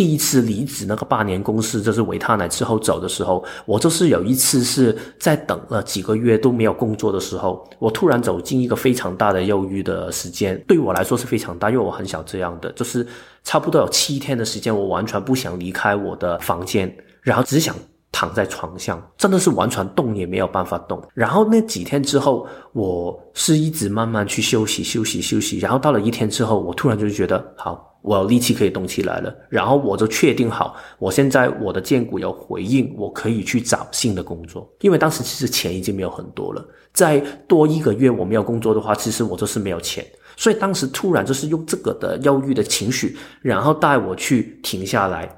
[0.00, 13.06] 第一次离职那个八年公司，就是维他奶之后走的时候，我就是有一次是在等了几个月都没有工作的时候，我突然走进一个非常大的忧郁的时间，对我来说是非常大，因为我很想这样的，就是
[13.44, 16.90] 差不多有七天的时间，我完全不想离开我的房间，
[17.20, 17.76] 然后只想
[18.10, 20.98] 躺在床上，真的是完全动也没有办法动。
[21.12, 27.89] 然后那几天之后，我是一直慢慢去休息、休息、休息，然后到了一天之后，我突然就觉得好。
[28.02, 34.66] 我有力气可以动起来了，然后我就确定好，我现在我的荐股有回应，我可以去找新的工作。
[34.80, 40.04] 因为当时其实钱已经没有很多了，再多一个月我没有工作的话，其实我就是没有钱。
[40.36, 45.28] 所以当时突然就是用这个的忧郁的情绪，然后带我去停下来，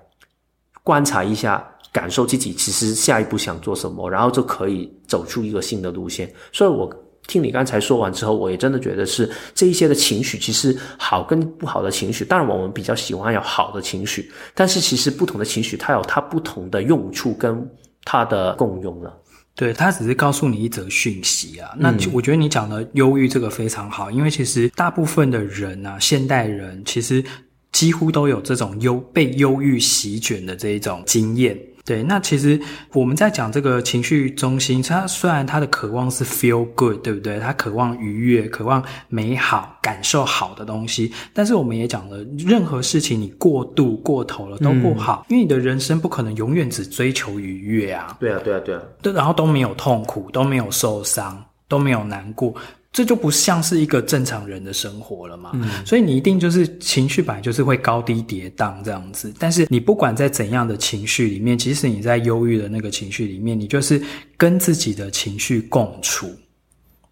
[0.84, 6.32] 观察一下，感受自己其实下一步想做什么，然后就可以走出一个新的路线。
[6.52, 6.88] 所以我。
[7.28, 17.68] 听你刚才说完之后，我也真的觉得是这一些的情绪，其实好跟不好的情绪，当然我们比较喜欢有好的情绪，但是其实不同的情绪它有它不同的用处跟
[18.04, 19.16] 它的共用了。
[19.54, 21.70] 对，它只是告诉你一则讯息啊。
[21.78, 27.22] 那我觉得你讲的忧郁这个非常好，因为其实大部分的人啊，现代人其实
[27.70, 31.56] 几乎都有这种忧被忧郁席卷的这一种经验。
[31.84, 32.60] 对，那其实
[32.92, 37.40] 我们在讲这个情绪中心，它虽然它的渴望是 feel good，对不对？
[37.40, 41.12] 它渴望愉悦，渴望美好，感受好的东西。
[41.32, 48.16] 但是我们也讲了，任何事情你过度过头了都不好，嗯，因为你的人生不可能永远只追求愉悦啊。
[48.20, 48.82] 对啊，对啊，对啊。
[49.02, 52.54] 对，然后都没有痛苦，都没有受伤，都没有难过。
[52.92, 64.02] 这就不像是一个正常人的生活了嘛，嗯，所以你一定就是情绪本来就是会高低跌宕这样子，但是你不管在怎样的情绪里面，即使你在忧郁的那个情绪里面，你就是
[64.36, 66.30] 跟自己的情绪共处，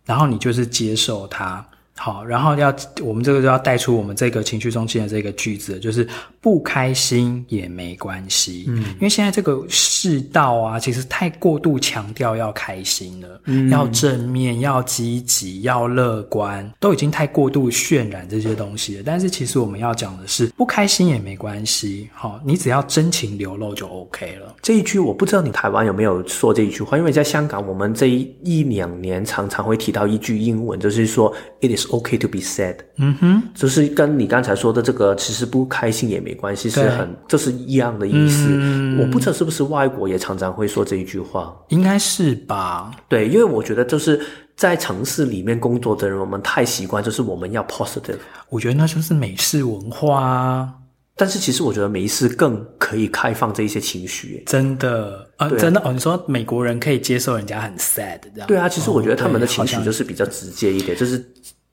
[0.05, 1.67] 然后你就是接受它。
[2.03, 6.09] 好，然后要我们这个就要带出我们这个情绪中心的这个句子，就是
[6.41, 8.65] 不开心也没关系。
[8.69, 19.03] 嗯，因为现在这个世道啊，其实太过度强调要开心了，嗯，要正面，要积极，要乐观，都已经太过度渲染这些东西了。
[19.05, 22.09] 但是其实我们要讲的是，不开心也没关系。
[22.15, 24.57] 好，你只要真情流露就 OK 了。
[24.63, 31.31] 这一句我不知道你台湾有没有说这一句话，因为在香港，我们这一一两年常常会提到一句英文，就是说
[31.61, 31.90] “It is”。
[31.91, 38.47] Okay to be sad，嗯哼，就是跟你刚才说的这个，其实不开心也没关系，是很，这是一样的意思。
[38.49, 42.93] 嗯，我不知道是不是外国也常常会说这一句话，应该是吧？
[43.09, 44.21] 对，因为我觉得就是
[44.57, 48.19] 在城市里面工作的人，我们太习惯，就是我们要 positive。
[48.49, 50.75] 我觉得那就是美式文化啊。
[51.17, 55.93] 但是其实我觉得美式更可以开放这一些情绪，真的啊，啊，真的哦。
[55.93, 58.47] 你说美国人可以接受人家很 sad 这样？
[58.47, 61.23] 对啊，其实我觉得他们的情绪就是比较直接一点，就是。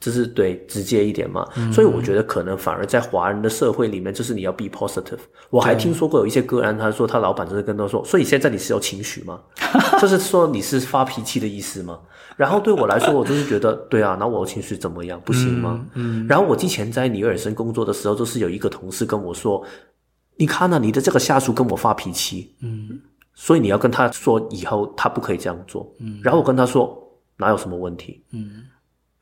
[0.08, 5.20] 就是对直接一点嘛，嗯，所以我觉得可能反而在华人的社会里面，就是你要 be positive。
[5.50, 9.42] 我还听说过有一些个案，他说他老板就是跟他说，所以现在你是有情绪吗？
[10.00, 12.00] 就是说你是发脾气的意思吗？
[12.38, 15.20] 然后对我来说，我就是觉得对啊，那我有情绪怎么样？
[15.26, 15.86] 不行吗？
[15.96, 16.24] 嗯。
[16.24, 19.62] 嗯，然后我之前在尼尔森工作的时候，就是有一个同事跟我说，
[20.38, 22.98] 你看啊，你的这个下属跟我发脾气，嗯，
[23.34, 25.94] 所以你要跟他说以后他不可以这样做。
[26.00, 26.98] 嗯，然后我跟他说
[27.36, 28.24] 哪有什么问题？
[28.32, 28.64] 嗯。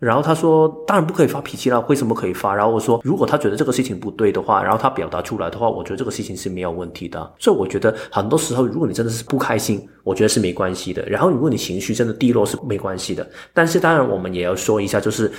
[0.05, 7.33] 然后他说：“当然不可以发脾气了，为什么可以发？”然后我说：“如果他觉得这个事情不对的话，然后他表达出来的话，我觉得这个事情是没有问题的。
[7.39, 11.03] 所以我觉得很多时候，如果你真的是不开心，我觉得是没关系的。
[11.09, 13.27] 然后如果你情绪真的低落是没关系的。
[13.51, 15.31] 但是当然我们也要说一下，就是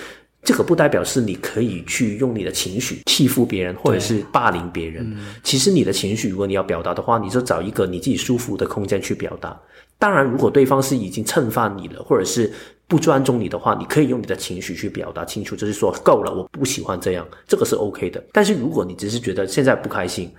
[0.43, 5.17] 这个不代表是你可以去用你的情绪欺负别人或者是霸凌别人。
[5.45, 9.57] 其实你的情绪，如果你要表达的话，你就找一个你自己舒服的空间去表达。
[9.99, 12.53] 当然，如果对方是已经侵犯你了，或者是。
[12.89, 18.23] 不尊重你的话，你可以用你的情绪去表达清楚，就是说够了，我不喜欢这样，这个是 OK 的。
[18.33, 20.33] 但是如果你只是觉得现在不开心，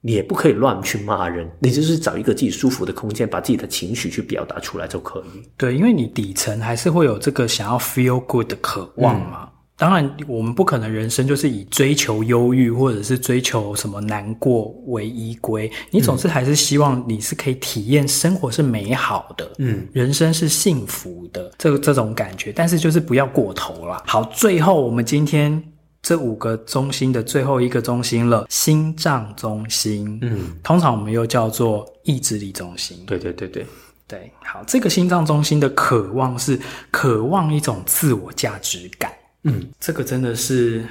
[0.00, 5.42] 你也不可以乱去骂人，你就是找一个自己舒服的空间，把自己的情绪去表达出来就可以。
[5.56, 9.48] 对，因为你底层还是会有这个想要 feel good 的渴望嘛。
[9.78, 15.70] 当然，我们不可能人生就是以追求忧郁或者是追求什么难过为依归。
[15.92, 22.52] 你总是还是希望你是可以体验生活是美好的，嗯，人生是幸福的，这个这种感觉。
[22.52, 24.02] 但是就是不要过头了。
[24.04, 25.62] 好，最后我们今天
[26.02, 30.18] 这五个中心的最后一个中心了，心脏中心。
[30.22, 32.98] 嗯，通常我们又叫做意志力中心。
[33.06, 33.64] 对对对对
[34.08, 36.58] 对，好，这个心脏中心的渴望是
[36.90, 39.12] 渴望一种自我价值感。
[39.44, 40.84] 嗯，这个真的是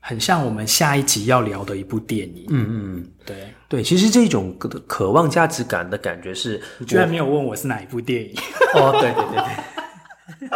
[0.00, 2.46] 很像我们下一集要聊的一部电影。
[2.48, 3.36] 嗯嗯，对
[3.68, 4.56] 对，其实这种
[4.86, 8.34] 渴望价值感的感觉是，你居然没有问我是哪一部电影？
[8.74, 10.50] 哦，对对对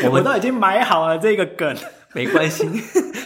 [0.00, 1.76] 对， 我们都已经买好了这个梗。
[2.14, 2.68] 没关系，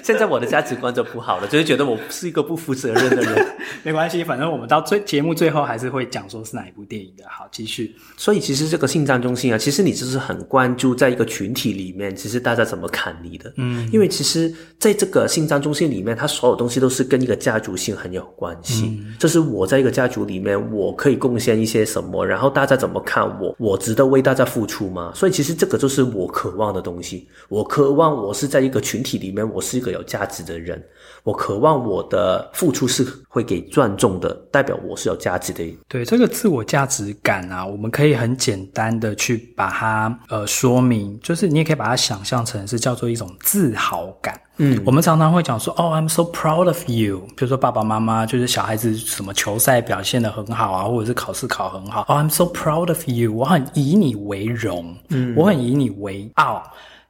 [0.02, 3.46] 现在我的价值观就不好了，就是觉得我是一个不负责任的人。
[3.82, 7.24] 没关系，反正我们到最节目最后还是会讲说是哪一部电影的。
[7.28, 7.96] 好，继续。
[8.16, 13.52] 所以其实这个心脏中心啊，其实你就是很关注在一个群体里面，其实大家怎么看你的。
[13.56, 18.86] 嗯，因为其实在这个心脏中心里面，它所有东西都是跟一个家族性很有关系。
[18.86, 25.10] 嗯，就是我在一个家族里面，我可以贡献一些什么，然后大家怎么看我，我值得为大家付出吗？
[25.12, 27.26] 所以其实这个就是我渴望的东西。
[27.48, 28.75] 我渴望我是在一个。
[28.80, 30.82] 群体里面，我是一个有价值的人。
[31.22, 35.76] 我渴望我的付出是会给尊重的，代表我是有价值的。
[35.88, 44.40] 对，这个自我价值感啊，我们可以很简单的去把它呃说明，就是你也可以把它想象成是叫做一种自豪感。
[44.58, 47.18] 嗯，我们常常会讲说，哦，I'm so proud of you。
[47.36, 53.32] 比如说爸爸妈妈就是小孩子什么球赛表现得很好啊，或者是考试考很好，哦，I'm so proud of you。
[53.32, 56.62] 我很以你为荣，嗯，我很以你为傲。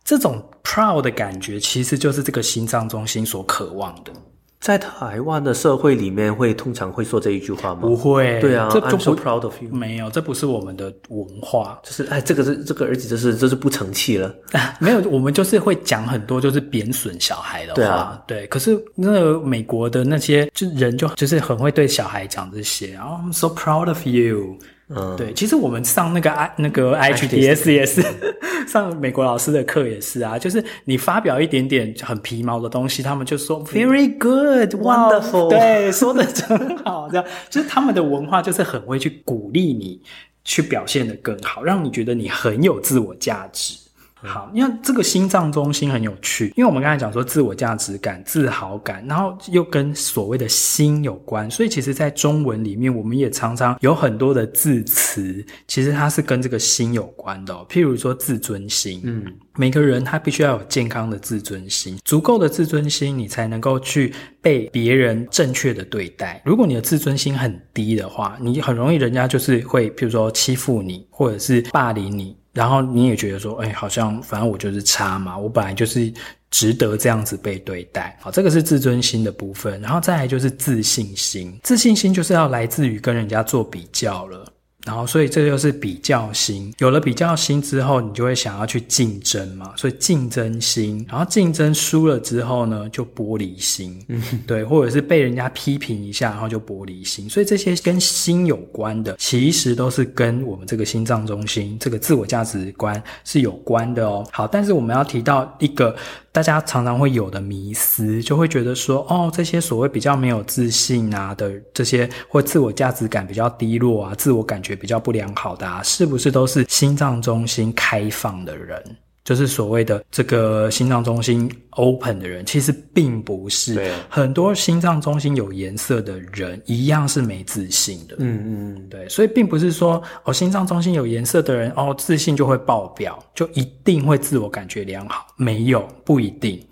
[0.07, 4.13] 这种 proud 的感觉，其实就是这个心脏中心所渴望的。
[4.61, 7.83] 在台湾的社会里面，会通常会说这一句话吗？
[7.83, 8.41] 不会。
[8.41, 9.69] 对啊，这就不 so proud of you。
[9.71, 11.79] 没有，这不是我们的文化。
[11.83, 14.35] 就是，哎，这个是这个儿子，就是就是不成器了。
[14.81, 17.75] 没有，我们就是会讲很多就是贬损小孩的话。
[17.75, 18.47] 对啊，对。
[18.47, 22.93] 可是那个美国的那些就人就就是很会对小孩讲这些。
[22.93, 24.57] 然后 I'm so proud of you。
[24.89, 28.01] 嗯，对，其实我们上那个 I 那个 IHTS 也是
[28.69, 37.27] 上美国老师的课也是啊，就是你发表一点点很皮毛的东西，他们就说 Very good, wonderful，对，说的真好，这样。
[37.51, 40.01] 就是他们的文化就是很会去鼓励你
[40.45, 43.77] 去表现得更好，让你觉得你很有自我价值。
[44.23, 57.65] 好，因为这个心脏中心很有趣，因为我们刚才讲说自我价值感、自豪感，然后又跟所谓的心有关，所以其实，在中文里面，我们也常常有很多的字词，其实它是跟这个心有关的哦。
[57.69, 66.41] 譬如说自尊心，嗯，每个人他必须要有健康的自尊心，足够的自尊心，你才能够去被别人正确的对待。
[66.45, 72.35] 如果你的自尊心很低的话，你很容易人家就是会，譬如说欺负你，或者是霸凌你。
[72.57, 76.11] 然后你也觉得说，哎，好像反正我就是差嘛，我本来就是
[76.51, 78.17] 值得这样子被对待。
[78.19, 84.51] 好，这个是自尊心的部分，然后再来就是自信心，自信心就是要来自于跟人家做比较了。
[84.87, 86.73] 然后，所以这就是比较心。
[86.79, 89.73] 有了比较心之后，你就会想要去竞争嘛。
[89.77, 94.01] 所以竞争心，然后竞争输了之后呢，就玻璃心。
[94.07, 97.29] 嗯，对，或者是被人家批评一下，然后就玻璃心。
[97.29, 104.25] 所以这些跟心有关的，其实都是跟我们这个心脏中心、这个自我价值观是有关的哦。
[104.31, 105.97] 好，但是我们要提到一个。
[106.33, 118.81] 大家常常会有的迷思，就会觉得说，哦，这些所谓比较没有自信啊的这些，或自我价值感比较低落啊，自我感觉比较不良好的啊，是不是都是心脏中心开放的人？
[119.25, 123.91] 就是所谓的这个心脏中心 open 的人，其实并不是。
[124.09, 128.15] 很多心脏中心有颜色的人，一样是没自信的。
[128.21, 135.27] 嗯嗯，对，所以并不是说哦，心脏中心有颜色的人哦，自信就会爆表，就一定会自我感觉良好。
[135.37, 136.65] 没有，不一定。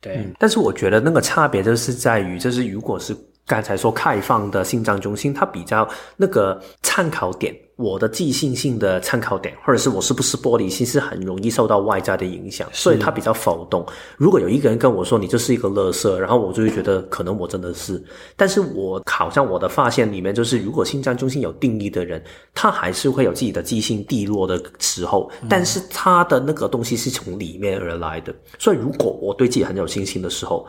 [0.00, 0.14] 对。
[0.14, 3.14] 嗯，但是我觉得那个差别就是在于，就是如果是。
[3.50, 13.84] 刚才说开放的心脏中心，它比较那个参考点，我的即兴性的参考点，或者是我是不是玻璃心，是很容易受到外在的影响，所以它比较浮动。
[14.16, 18.00] 如果有一个人跟我说你就是一个垃圾，然后我就会觉得可能我真的是。
[18.36, 22.22] 但是我好像我的发现里面就是，如果心脏中心有定义的人，
[22.54, 28.32] 他还是会有自己的即兴低落的时候，但是他的那个东西是从里面而来的。
[28.60, 30.64] 所以如果我对自己很有信心的时候，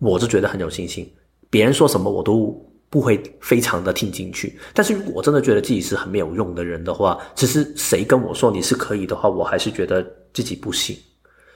[0.00, 1.10] 我就觉得很有信心。
[1.50, 10.96] 别人说什么我都不会非常的听进去，但是如果我真的觉得自己是很没有用的人的话，其实谁跟我说你是可以的话，我还是觉得自己不行。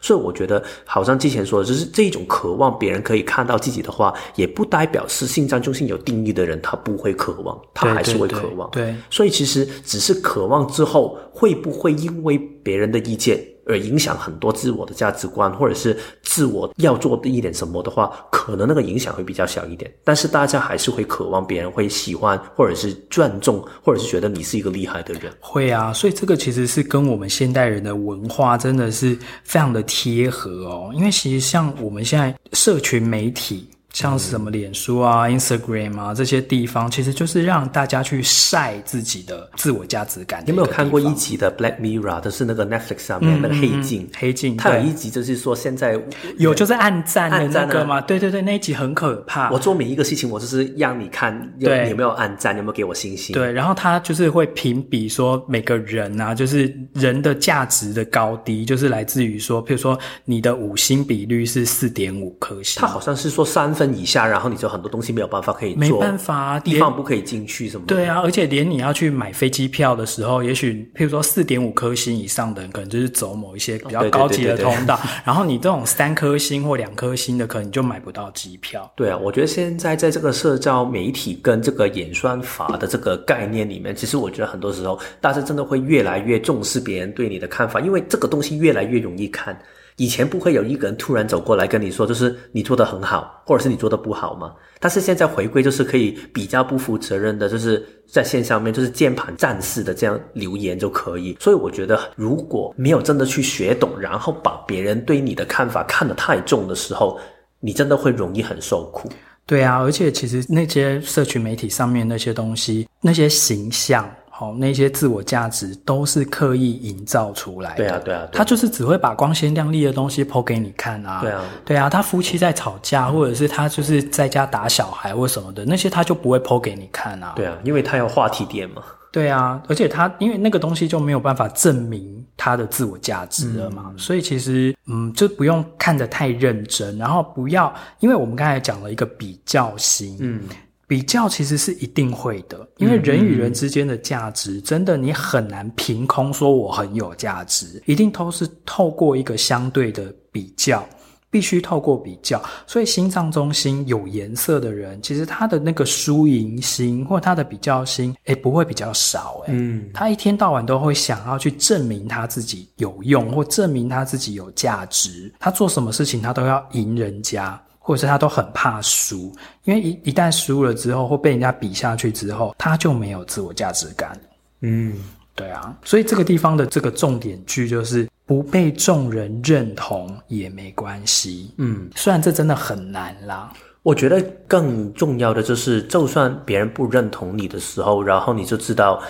[0.02, 8.70] 所以我觉得，好像之前说的，就是这种渴望别人可以看到自己的话，也不代表是心脏中心有定义的人他不会渴望，他还是会渴望。
[8.70, 13.38] 对，对，对，对，所以其实只是渴望之后，会不会因为别人的意见
[13.70, 19.90] 而影响很多自我的价值观，或者是自我要做的一点什么的话，可能那个影响会比较小一点。
[20.02, 25.32] 但是大家还是会渴望别人会喜欢，或者是尊重，或者是觉得你是一个厉害的人。
[25.38, 30.90] 会啊，所以这个其实是跟我们现代人的文化真的是非常的贴合哦。
[30.92, 33.69] 因为其实像我们现在社群媒体。
[33.92, 40.42] 像是什么脸书啊、嗯、Instagram 啊这些地方，其实就是让大家去晒自己的自我价值感。
[40.46, 42.18] 你有没有看过一集的《Black Mirror》？
[42.20, 44.08] 就是那个 Netflix 上面、嗯、那个黑镜。
[44.16, 46.00] 黑镜，它有一集就是说现在
[46.38, 48.00] 有就是暗赞的那个吗？
[48.00, 49.50] 对对对，那一集很可怕。
[49.50, 53.34] 我做每一个事情，我就是让你看，有，有没有暗赞，有没有给我星星？
[53.34, 62.80] 对，然后他就是会评比说每个人啊，就是人的价值的高低，就是来自于说，譬如说你的五星比率是四点五颗星。
[62.80, 63.74] 他好像是说三。
[63.80, 67.94] 分以下，然后你就很多东西没有办法可以做，没办法啊，地方不可以进去什么的。
[67.94, 74.96] 对啊，而且连你要去买飞机票的时候，也许譬如说四点五颗星以上的人，可能就是走某一些比较高级的通道。
[74.96, 78.92] 哦、对对对对对，然后你这种三颗星或两颗星的，可能你就买不到机票。
[78.94, 89.58] 对啊，我觉得现在在这个社交媒体跟这个演算法的这个概念里面，其实我觉得很多时候大家真的会越来越重视别人对你的看法，因为这个东西越来越容易看。
[89.96, 94.54] 以前不会有一个人突然走过来跟你说，就是你做的很好，或者是你做的不好吗？
[94.78, 101.36] 但是现在回归就是可以比较不负责任的，就是在线上面就是键盘战士的这样留言就可以。
[101.38, 107.18] 所以我觉得，如果没有真的去学懂，然后把别人对你的看法看得太重的时候，
[107.60, 109.10] 你真的会容易很受苦。
[109.44, 114.08] 对啊，而且其实那些社群媒体上面那些东西，那些形象。
[114.40, 117.76] 哦，那些自我价值都是刻意营造出来的。
[117.76, 121.20] 对啊，对啊，他就是只会把光鲜亮丽的东西 po 给你看啊。
[121.20, 127.34] 对啊，对啊，他夫妻在吵架，或者是他就是在家打小孩或什么的，那些他就不会 po 给你看啊。
[127.36, 128.82] 对啊，因为他有话题点嘛。
[129.12, 140.42] 对啊，而且他因为那个东西就没有办法证明他的自我价值了嘛，嗯，所以其实嗯，就不用看得太认真，然后不要，因为我们刚才讲了一个比较心，嗯。
[140.90, 150.84] 比较其实是一定会的，因为人与人之间的价值，嗯，真的你很难凭空说我很有价值，一定都是透过一个相对的比较，
[151.30, 152.42] 必须透过比较。
[152.66, 167.62] 所以心脏中心有颜色的人，其实他的那个输赢心或他的比较心，诶，不会比较少，诶，嗯，他一天到晚都会想要去证明他自己有用，或证明他自己有价值，他做什么事情他都要赢人家。
[167.82, 174.16] 或者是他都很怕输，因为一一旦输了之后，或被人家比下去之后，他就没有自我价值感。
[174.60, 174.94] 嗯，
[175.34, 181.52] 对啊，所以这个地方的这个重点句就是不被众人认同也没关系。
[181.56, 183.52] 嗯，虽然这真的很难啦，
[183.82, 189.02] 我觉得更重要的就是，就算别人不认同你的时候，然后你就知道。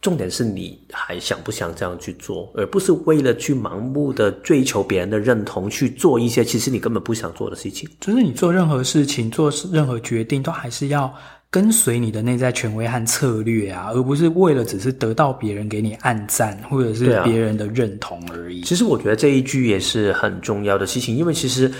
[0.00, 7.88] 重点是你还想不想这样去做，而不是为了去盲目的追求别人的认同去做一些其实你根本不想做的事情。
[8.00, 11.14] 就是你做任何事情、做任何决定，都还是要
[11.50, 18.62] 跟随你的内在权威和策略啊，而不是为了只是得到别人给你暗赞或者是别人的认同而已。
[18.62, 21.70] 其实我觉得这一句也是很重要的事情，因为其实。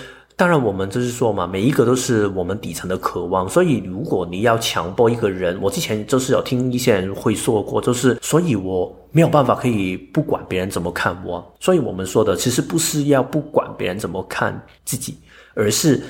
[0.41, 3.47] 当然，我们就是说嘛，每一个都是我们底层的渴望。
[3.47, 11.47] 所以，如果你要强迫一个人，我之前就是有听一些人会说过，就是所以我没有办法可以不管别人怎么看我。
[11.61, 15.15] 所以我们说的其实不是要不管别人怎么看自己，
[15.53, 16.03] 而是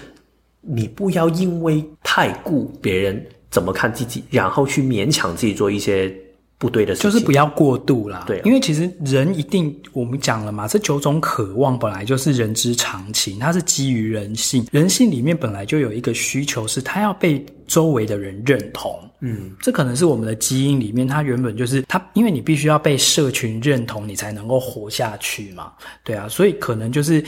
[0.61, 6.15] 你不要因为太顾别人怎么看自己，然后去勉强自己做一些。
[6.61, 8.25] 不对的事情，就是不要过度啦。
[8.27, 14.67] 对，因为其实人一定，我们讲了嘛，这九种渴望本来就是人之常情，它是基于人性。
[14.71, 18.95] 人性里面本来就有一个需求，是它要被周围的人认同。
[19.21, 25.73] 嗯，这可能是我们的基因里面，它原本就是它，因为你必须要被社群认同，你才能够活下去嘛。
[26.05, 27.25] 对啊，所以可能就是。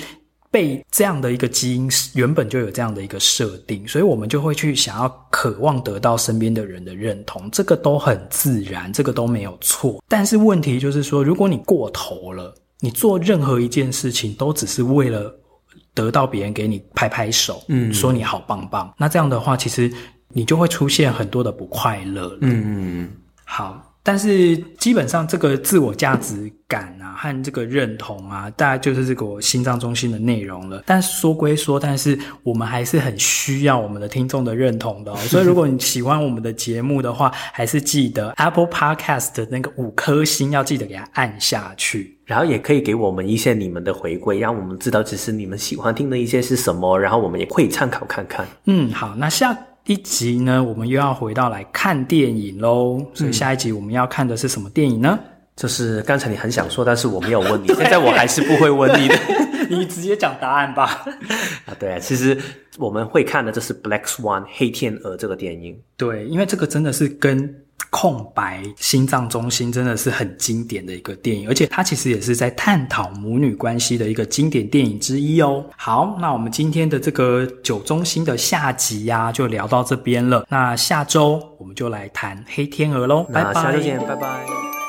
[0.53, 10.01] 被这样的一个基因原本就有这样的一个设定，所以我们就会去想要渴望得到身边的人的认同，这个都很自然，这个都没有错。
[10.07, 15.35] 但是问题就是说，如果你过头了，你做任何一件事情都只是为了
[15.95, 19.91] 得到别人给你拍拍手，嗯，说你好棒棒，那这样的话，其实
[20.29, 22.37] 你就会出现很多的不快乐。
[22.43, 23.11] 嗯嗯嗯，
[23.45, 23.92] 好。
[24.03, 30.83] 但是基本上，这个自我价值感啊，和这个认同啊，大概就是这个我心脏中心的内容了。
[30.85, 35.17] 但说归说，但是我们还是很需要我们的听众的认同的哦。
[35.29, 48.45] 所以，如果你喜欢我们的节目的话，还是记得 Apple Podcast 的那个五颗星要记得给它按下去，然后也可以给我们一些你们的回馈，让我们知道其实你们喜欢听的一些是什么，然后我们也可以参考看看。
[48.65, 49.57] 嗯，好，那下。
[49.87, 53.05] 一集呢，我们又要回到来看电影喽。
[53.15, 55.19] 所以下一集我们要看的是什么电影呢？
[55.57, 59.15] 就是刚才你很想说，但是我没有问你， 现在我还是不会问你的，
[59.69, 61.05] 你直接讲答案吧。
[61.67, 62.37] 啊，对啊，其实
[62.79, 65.79] 我们会看的就是 Black Swan 黑天鹅这个电影。
[65.97, 75.65] 对，因为这个真的是跟空白心脏中心真的是很经典的一个电影，而且它其实也是在探讨母女关系的一个经典电影之一哦。
[75.77, 80.47] 好，那我们今天的这个九中心的下集呀、啊，就聊到这边了。
[80.49, 84.82] 那下周我们就来谈黑天鹅喽，拜拜，下周见，拜拜。